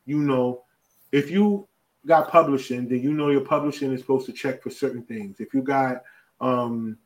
[0.06, 0.64] you know,
[1.12, 1.68] if you
[2.05, 5.39] got publishing, then you know your publishing is supposed to check for certain things.
[5.39, 6.03] If you got
[6.39, 6.97] um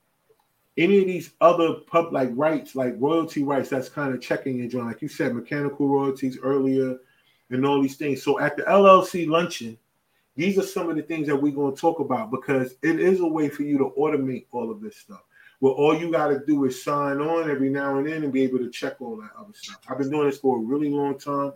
[0.78, 4.68] any of these other pub like rights, like royalty rights, that's kind of checking your
[4.68, 4.88] joint.
[4.88, 6.98] Like you said, mechanical royalties earlier
[7.50, 8.24] and all these things.
[8.24, 9.78] So at the LLC luncheon,
[10.36, 13.20] these are some of the things that we're going to talk about because it is
[13.20, 15.24] a way for you to automate all of this stuff.
[15.62, 18.42] Where all you got to do is sign on every now and then and be
[18.42, 19.80] able to check all that other stuff.
[19.88, 21.54] I've been doing this for a really long time,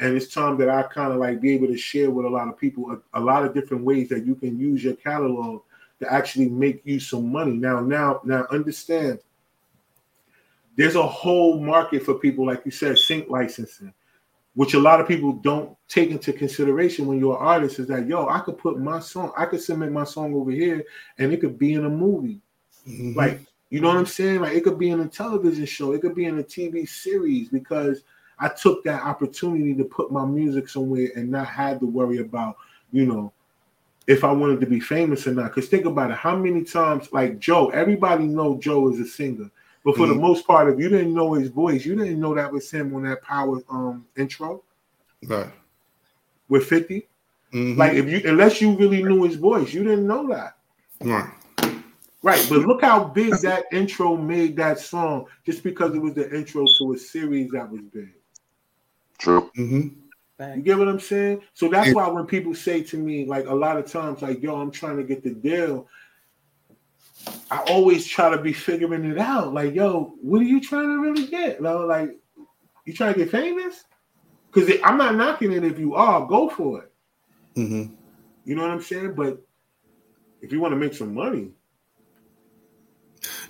[0.00, 2.48] and it's time that I kind of like be able to share with a lot
[2.48, 5.62] of people a, a lot of different ways that you can use your catalog
[5.98, 7.56] to actually make you some money.
[7.56, 9.18] Now, now, now, understand.
[10.76, 13.92] There's a whole market for people, like you said, sync licensing
[14.58, 18.08] which a lot of people don't take into consideration when you're an artist is that
[18.08, 20.84] yo, I could put my song, I could submit my song over here,
[21.16, 22.40] and it could be in a movie.
[22.88, 23.14] Mhm.
[23.14, 24.40] Like, you know what I'm saying?
[24.40, 27.48] Like it could be in a television show, it could be in a TV series
[27.48, 28.02] because
[28.38, 32.56] I took that opportunity to put my music somewhere and not had to worry about,
[32.92, 33.32] you know,
[34.06, 35.54] if I wanted to be famous or not.
[35.54, 39.50] Because think about it, how many times, like Joe, everybody know Joe is a singer.
[39.84, 42.52] But for the most part, if you didn't know his voice, you didn't know that
[42.52, 44.62] was him on that power um intro
[45.24, 45.50] right.
[46.48, 47.08] with 50.
[47.52, 47.76] Mhm.
[47.76, 50.56] Like if you unless you really knew his voice, you didn't know that.
[51.00, 51.30] right.
[52.22, 52.44] Right.
[52.48, 56.64] But look how big that intro made that song just because it was the intro
[56.78, 58.14] to a series that was big.
[59.18, 59.50] True.
[59.54, 59.88] hmm
[60.40, 61.42] You get what I'm saying?
[61.54, 64.60] So that's why when people say to me, like a lot of times, like, yo,
[64.60, 65.88] I'm trying to get the deal.
[67.50, 69.54] I always try to be figuring it out.
[69.54, 71.62] Like, yo, what are you trying to really get?
[71.62, 72.18] Like, like
[72.84, 73.84] you trying to get famous?
[74.52, 76.92] Because I'm not knocking it if you are, go for it.
[77.54, 77.84] hmm
[78.44, 79.14] You know what I'm saying?
[79.14, 79.42] But
[80.40, 81.52] if you want to make some money,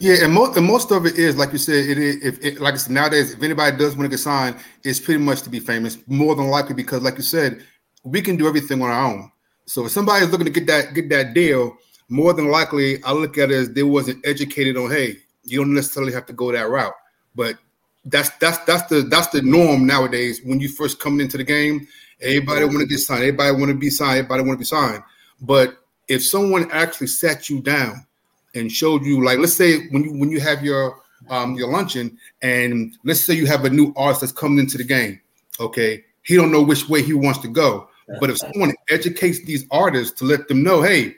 [0.00, 1.88] Yeah, and most and most of it is like you said.
[1.88, 4.56] It is if it, like I said nowadays, if anybody does want to get signed,
[4.84, 5.98] it's pretty much to be famous.
[6.06, 7.64] More than likely, because like you said,
[8.04, 9.32] we can do everything on our own.
[9.66, 11.76] So if somebody's looking to get that get that deal,
[12.08, 14.90] more than likely, I look at it as they wasn't educated on.
[14.90, 16.94] Hey, you don't necessarily have to go that route,
[17.34, 17.58] but
[18.04, 20.40] that's that's that's the that's the norm nowadays.
[20.44, 21.88] When you first coming into the game,
[22.20, 23.22] everybody want to get signed.
[23.22, 24.18] Everybody want to be signed.
[24.18, 25.02] Everybody want to be signed.
[25.40, 25.76] But
[26.06, 28.06] if someone actually sat you down
[28.54, 32.16] and showed you like let's say when you when you have your um your luncheon
[32.42, 35.20] and let's say you have a new artist that's coming into the game
[35.60, 36.04] okay?
[36.22, 37.88] He don't know which way he wants to go
[38.20, 41.16] but if someone educates these artists to let them know hey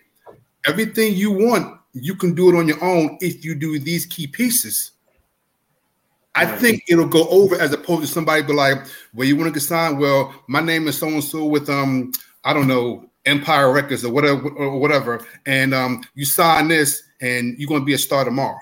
[0.66, 4.26] everything you want you can do it on your own if you do these key
[4.26, 4.93] pieces.
[6.35, 8.78] I think it'll go over as opposed to somebody be like,
[9.12, 9.99] "Well, you want to get signed?
[9.99, 12.12] Well, my name is so and so with um,
[12.45, 17.59] I don't know, Empire Records or whatever, or whatever, and um, you sign this, and
[17.59, 18.59] you're going to be a star tomorrow."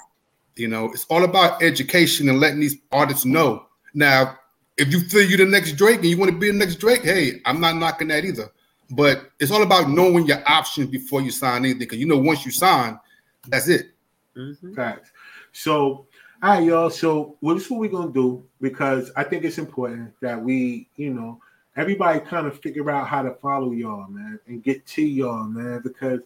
[0.56, 3.66] You know, it's all about education and letting these artists know.
[3.94, 4.36] Now,
[4.76, 7.02] if you feel you're the next Drake and you want to be the next Drake,
[7.02, 8.51] hey, I'm not knocking that either.
[8.90, 12.47] But it's all about knowing your options before you sign anything, because you know once
[12.47, 12.98] you sign,
[13.47, 13.90] that's it.
[14.36, 14.74] Mhm.
[14.74, 15.10] Facts.
[15.52, 16.06] So,
[16.43, 16.90] all right, y'all.
[16.90, 20.89] So, well, this is what we're gonna do because I think it's important that we,
[20.97, 21.40] you know,
[21.76, 25.80] everybody kind of figure out how to follow y'all, man, and get to y'all, man,
[25.82, 26.20] because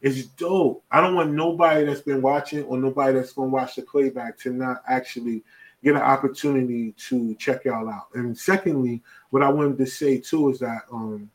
[0.00, 0.84] it's dope.
[0.90, 4.50] I don't want nobody that's been watching or nobody that's gonna watch the playback to
[4.50, 5.42] not actually
[5.82, 8.08] get an opportunity to check y'all out.
[8.14, 11.30] And secondly, what I wanted to say too is that um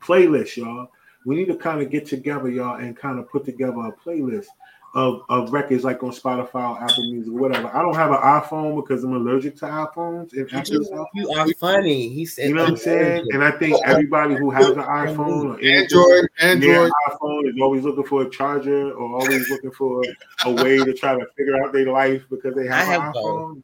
[0.00, 0.90] playlist, y'all.
[1.24, 4.46] We need to kind of get together, y'all, and kind of put together a playlist
[4.94, 7.68] of, of records like on Spotify, or Apple Music, whatever.
[7.68, 10.48] I don't have an iPhone because I'm allergic to iPhones and
[10.86, 11.08] stuff.
[11.14, 12.08] You are funny.
[12.08, 13.26] He said, You know what I'm saying?
[13.32, 16.92] And I think everybody who has an iPhone Android, Android.
[17.10, 20.02] iPhone is always looking for a charger or always looking for
[20.44, 23.14] a way to try to figure out their life because they have, I an have
[23.14, 23.62] iPhone.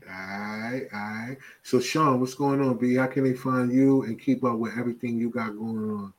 [0.08, 1.38] All right, all right.
[1.64, 2.96] So, Shawn, what's going on, B?
[2.96, 6.14] How can they find you and keep up with everything you got going on?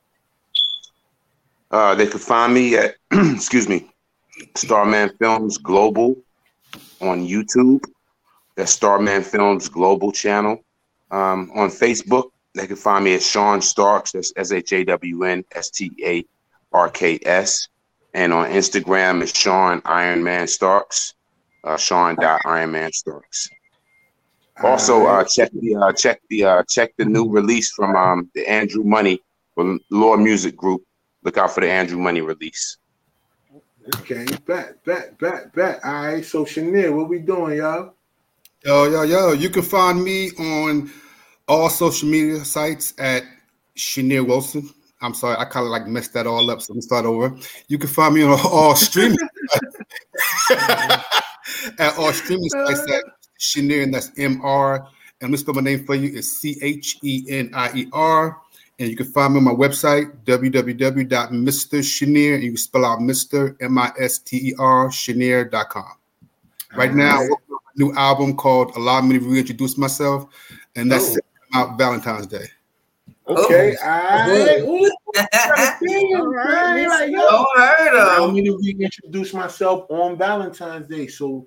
[1.71, 3.89] Uh, they can find me at, excuse me,
[4.55, 6.15] Starman Films Global
[7.01, 7.83] on YouTube.
[8.55, 10.63] That's Starman Films Global channel.
[11.11, 14.13] Um, on Facebook, they can find me at Shawn Starks.
[14.13, 16.25] That's S H A W N S T A
[16.71, 17.67] R K S.
[18.13, 21.13] And on Instagram, it's Shawn Iron Man Starks.
[21.63, 23.49] Uh, Shawn dot Iron Man Starks.
[24.63, 28.47] Also, uh, check the uh, check the uh, check the new release from um, the
[28.47, 29.19] Andrew Money
[29.53, 30.83] from Law Music Group.
[31.23, 32.77] Look out for the Andrew Money release.
[33.97, 35.79] Okay, bet, bet, bet, bet.
[35.83, 37.93] All right, so Chanel, what we doing, y'all?
[38.63, 39.31] Yo, yo, yo.
[39.33, 40.89] You can find me on
[41.47, 43.23] all social media sites at
[43.77, 44.69] Shania Wilson.
[45.01, 47.35] I'm sorry, I kind of like messed that all up, so let me start over.
[47.67, 49.17] You can find me on all streaming
[50.51, 53.03] at all streaming sites at
[53.39, 54.87] Chenier, and that's M R.
[55.21, 56.17] And let me spell my name for you.
[56.17, 58.41] It's C H E N I E R.
[58.77, 62.33] And you can find me on my website, www.mrchenier.
[62.35, 63.55] And you can spell out Mr.
[63.61, 65.93] M I S T E R, Chenier.com.
[66.75, 70.27] Right now, All I'm working on a new album called Allow Me to Reintroduce Myself.
[70.75, 71.13] And that's Oh.
[71.13, 72.47] set to come out Valentine's Day.
[73.27, 73.85] Okay, oh.
[73.89, 74.59] all right.
[74.61, 74.85] Ooh.
[74.85, 74.91] Ooh,
[75.31, 76.85] gotta see you, All right.
[76.87, 77.47] Like, yo, Don't
[77.95, 81.07] Allow me to reintroduce myself on Valentine's Day.
[81.07, 81.45] So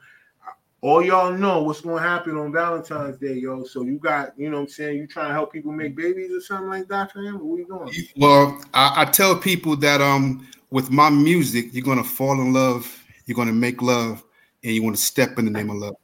[0.80, 3.64] all y'all know what's gonna happen on Valentine's Day, yo.
[3.64, 6.30] So you got, you know what I'm saying, you trying to help people make babies
[6.30, 7.38] or something like that for him?
[7.40, 7.92] What you doing?
[8.16, 13.04] Well, I, I tell people that um with my music, you're gonna fall in love,
[13.26, 14.22] you're gonna make love,
[14.62, 15.96] and you want to step in the name of love.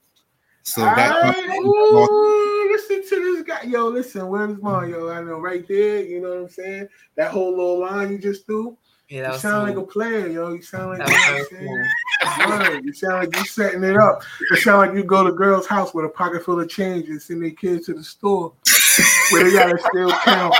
[0.62, 3.62] So that Alright, ooh, listen to this guy.
[3.64, 5.10] Yo, listen, where's mine, yo?
[5.10, 6.88] I know right there, you know what I'm saying?
[7.16, 8.76] That whole little line you just threw.
[9.08, 10.54] Yeah, that You was sound like a player, yo.
[10.54, 11.84] You sound like That you, was know
[12.22, 12.76] very what I'm saying?
[12.76, 12.84] Word.
[12.84, 14.22] you sound like you setting it up.
[14.50, 17.20] It sound like you go to girl's house with a pocket full of change and
[17.20, 18.52] send their kids to the store
[19.30, 20.54] where they gotta still count.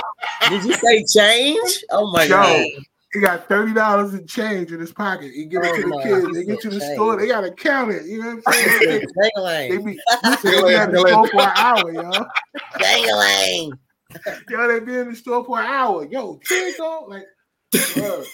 [0.49, 1.83] Did you say change?
[1.91, 2.65] Oh my Yo, god.
[3.13, 5.31] he got thirty dollars in change in his pocket.
[5.33, 6.27] He give it Oh to the oh my, kids.
[6.27, 6.93] he They get to the change.
[6.95, 7.15] store.
[7.17, 8.05] They gotta count it.
[8.05, 8.79] You know what I'm saying?
[8.79, 8.97] They,
[9.69, 9.99] they be
[10.43, 12.25] they be at the store for an hour, yo.
[12.79, 13.79] Dang-a-lang.
[14.49, 16.05] Yo, they be in the store for an hour.
[16.05, 17.25] Yo, change on like.
[17.97, 18.25] word.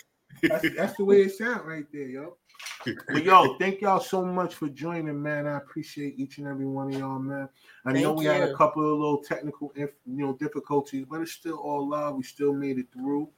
[0.44, 2.38] That's, that's the way it sounds right there, yo.
[2.86, 5.48] But yo, thank y'all so much for joining, man.
[5.48, 7.48] I appreciate each and every one of y'all, man.
[7.86, 11.32] I know Thank we had a couple of little technical, you know, difficulties, but it's
[11.32, 12.16] still all love.
[12.16, 13.30] We still made it through,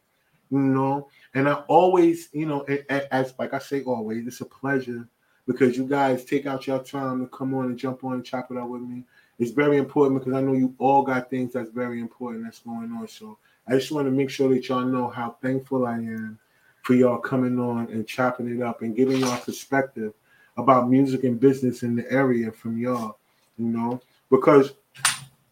[0.49, 1.09] you know.
[1.33, 5.07] And I always, you know, as like I say, always, it's a pleasure
[5.45, 8.49] because you guys take out your time to come on and jump on and chop
[8.51, 9.03] it up with me.
[9.39, 12.91] It's very important because I know you all got things that's very important that's going
[12.91, 13.07] on.
[13.07, 13.37] So
[13.67, 16.39] I just want to make sure that y'all know how thankful I am
[16.83, 20.13] for y'all coming on and chopping it up and giving y'all perspective
[20.57, 23.17] about music and business in the area from y'all,
[23.57, 23.99] you know,
[24.29, 24.73] because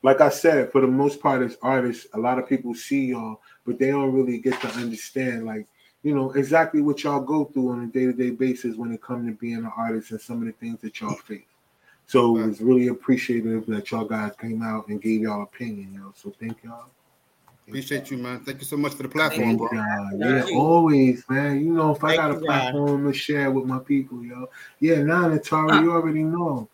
[0.03, 3.41] like I said, for the most part, as artists, a lot of people see y'all,
[3.65, 5.65] but they don't really get to understand like
[6.03, 9.35] you know, exactly what y'all go through on a day-to-day basis when it comes to
[9.35, 11.43] being an artist and some of the things that y'all face.
[12.07, 16.13] So it was really appreciative that y'all guys came out and gave y'all opinion, yo.
[16.15, 16.89] So thank y'all.
[17.67, 18.39] Appreciate you, man.
[18.41, 19.69] Thank you so much for the platform, Thank bro.
[19.71, 20.19] y'all.
[20.19, 21.63] Yeah, always, man.
[21.63, 22.45] You know, if I got a you, God.
[22.45, 24.47] platform to share with my people, yo.
[24.79, 26.67] Yeah, now Natara, you already know.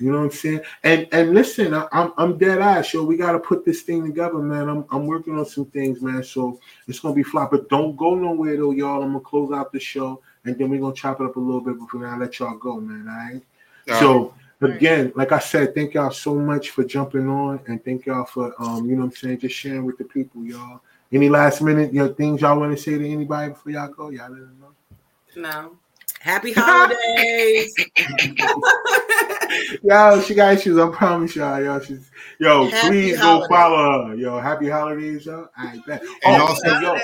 [0.00, 0.60] You know what I'm saying?
[0.82, 3.04] And and listen, I, I'm I'm dead ass, yo.
[3.04, 4.68] We gotta put this thing together, man.
[4.68, 6.22] I'm I'm working on some things, man.
[6.24, 6.58] So
[6.88, 7.46] it's gonna be fly.
[7.50, 9.02] But don't go nowhere though, y'all.
[9.02, 11.60] I'm gonna close out the show and then we're gonna chop it up a little
[11.60, 13.08] bit before I let y'all go, man.
[13.08, 13.42] All right.
[13.90, 18.06] All so again, like I said, thank y'all so much for jumping on and thank
[18.06, 20.80] y'all for um, you know what I'm saying, just sharing with the people, y'all.
[21.12, 24.10] Any last minute you know, things y'all want to say to anybody before y'all go?
[24.10, 24.70] Y'all let them know.
[25.36, 25.76] No.
[26.24, 27.74] Happy holidays.
[29.82, 30.78] Yo, she got issues.
[30.78, 31.62] I promise y'all.
[31.62, 32.66] Yo, she's yo.
[32.70, 33.48] Happy please holidays.
[33.48, 34.14] go follow her.
[34.14, 35.48] Yo, happy holidays, yo.
[35.54, 36.00] I bet.
[36.00, 36.96] And Oh, also- yo,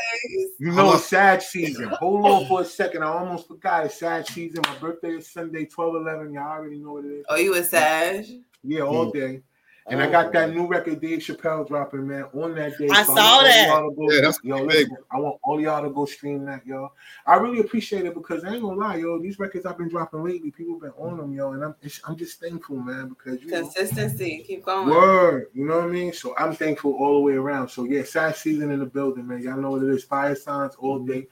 [0.59, 0.95] you know Hello.
[0.95, 1.89] it's sad season.
[2.01, 3.03] Hold on for a second.
[3.03, 3.85] I almost forgot.
[3.85, 4.63] It's sad season.
[4.67, 6.33] My birthday is Sunday, 12 11.
[6.33, 7.27] Y'all already know what it is.
[7.29, 8.27] Oh, you a sad?
[8.65, 9.13] Yeah, all mm.
[9.13, 9.43] day.
[9.91, 12.89] And I got that new record, Dave Chappelle dropping, man, on that day.
[12.89, 13.67] I So saw want all that.
[13.69, 14.67] y'all to go- Yeah, that's yo, big.
[14.67, 16.93] listen, I want all y'all to go stream that, yo.
[17.27, 19.19] I really appreciate it because I ain't gonna lie, yo.
[19.19, 22.17] These records I've been dropping lately, people been on them, yo, and I'm it's, I'm
[22.17, 24.45] just thankful, man, because you know, Consistency.
[24.47, 24.89] Keep going.
[24.89, 26.13] word, you know what I mean.
[26.13, 27.69] So I'm thankful all the way around.
[27.69, 29.43] So yeah, sad season in the building, man.
[29.43, 30.05] Y'all know what it is.
[30.05, 31.27] Fire signs all day.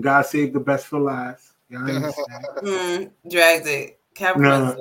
[0.00, 1.52] God save the best for last.
[1.68, 2.46] Y'all understand?
[2.62, 3.98] Mm, dragged it.
[4.14, 4.76] Capricorn.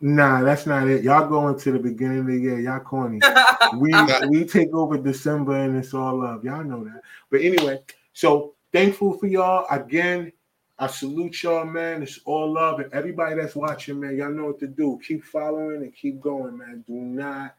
[0.00, 1.02] Nah, that's not it.
[1.02, 2.60] Y'all going to the beginning of the year.
[2.60, 3.20] Y'all corny.
[3.78, 3.92] we
[4.28, 6.44] we take over December and it's all love.
[6.44, 7.02] Y'all know that.
[7.30, 7.80] But anyway,
[8.12, 10.32] so thankful for y'all again.
[10.78, 12.04] I salute y'all, man.
[12.04, 14.16] It's all love, and everybody that's watching, man.
[14.16, 15.00] Y'all know what to do.
[15.04, 16.84] Keep following and keep going, man.
[16.86, 17.56] Do not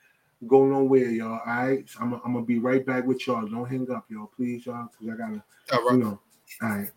[0.47, 1.41] go nowhere, y'all.
[1.45, 3.45] All right, so I'm, I'm gonna be right back with y'all.
[3.45, 5.43] Don't hang up, y'all, please, y'all, because I gotta,
[5.73, 5.91] All right.
[5.91, 6.19] you know.
[6.61, 6.89] All right.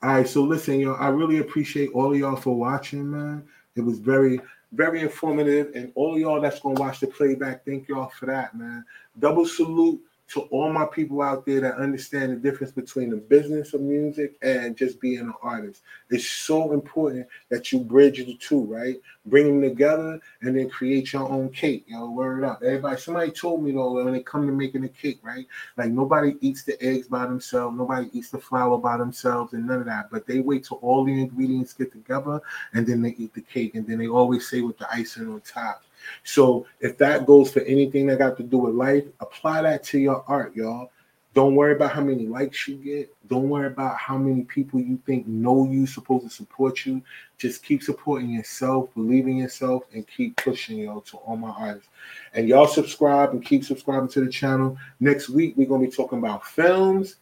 [0.00, 0.96] All right, so listen, y'all.
[1.00, 3.42] I really appreciate all of y'all for watching, man.
[3.74, 4.40] It was very,
[4.72, 8.84] very informative, and all y'all that's gonna watch the playback, thank y'all for that, man.
[9.18, 13.72] Double salute to all my people out there that understand the difference between the business
[13.72, 15.82] of music and just being an artist.
[16.10, 19.00] It's so important that you bridge the two, right?
[19.24, 21.84] Bring them together and then create your own cake.
[21.86, 22.62] You know, word up.
[22.62, 25.46] Everybody, somebody told me though when it come to making a cake, right?
[25.78, 29.80] Like nobody eats the eggs by themselves, nobody eats the flour by themselves, and none
[29.80, 30.10] of that.
[30.10, 32.42] But they wait till all the ingredients get together
[32.74, 33.76] and then they eat the cake.
[33.76, 35.84] And then they always say with the icing on top.
[36.24, 39.98] So if that goes for anything that got to do with life, apply that to
[39.98, 40.90] your art, y'all.
[41.34, 43.14] Don't worry about how many likes you get.
[43.28, 47.02] Don't worry about how many people you think know you supposed to support you.
[47.36, 51.90] Just keep supporting yourself, believe in yourself, and keep pushing y'all to all my artists.
[52.34, 54.76] And y'all subscribe and keep subscribing to the channel.
[55.00, 57.16] Next week we're gonna be talking about films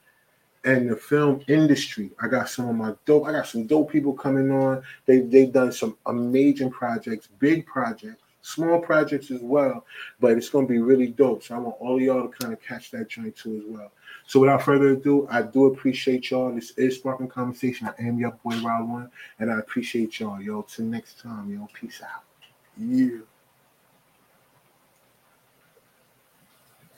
[0.64, 2.10] and the film industry.
[2.20, 3.26] I got some of my dope.
[3.26, 4.82] I got some dope people coming on.
[5.06, 9.85] They they've done some amazing projects, big projects, small projects as well.
[10.20, 11.43] But it's gonna be really dope.
[11.43, 13.93] So I want all of y'all to kind of catch that joint too as well.
[14.27, 16.52] So without further ado, I do appreciate y'all.
[16.52, 17.89] This is Spark-N-Conversation.
[17.89, 20.40] I am your boy Rob One, and I appreciate y'all.
[20.40, 21.68] Yo, till next time, yo.
[21.74, 22.23] Peace out.
[22.77, 23.18] Yeah.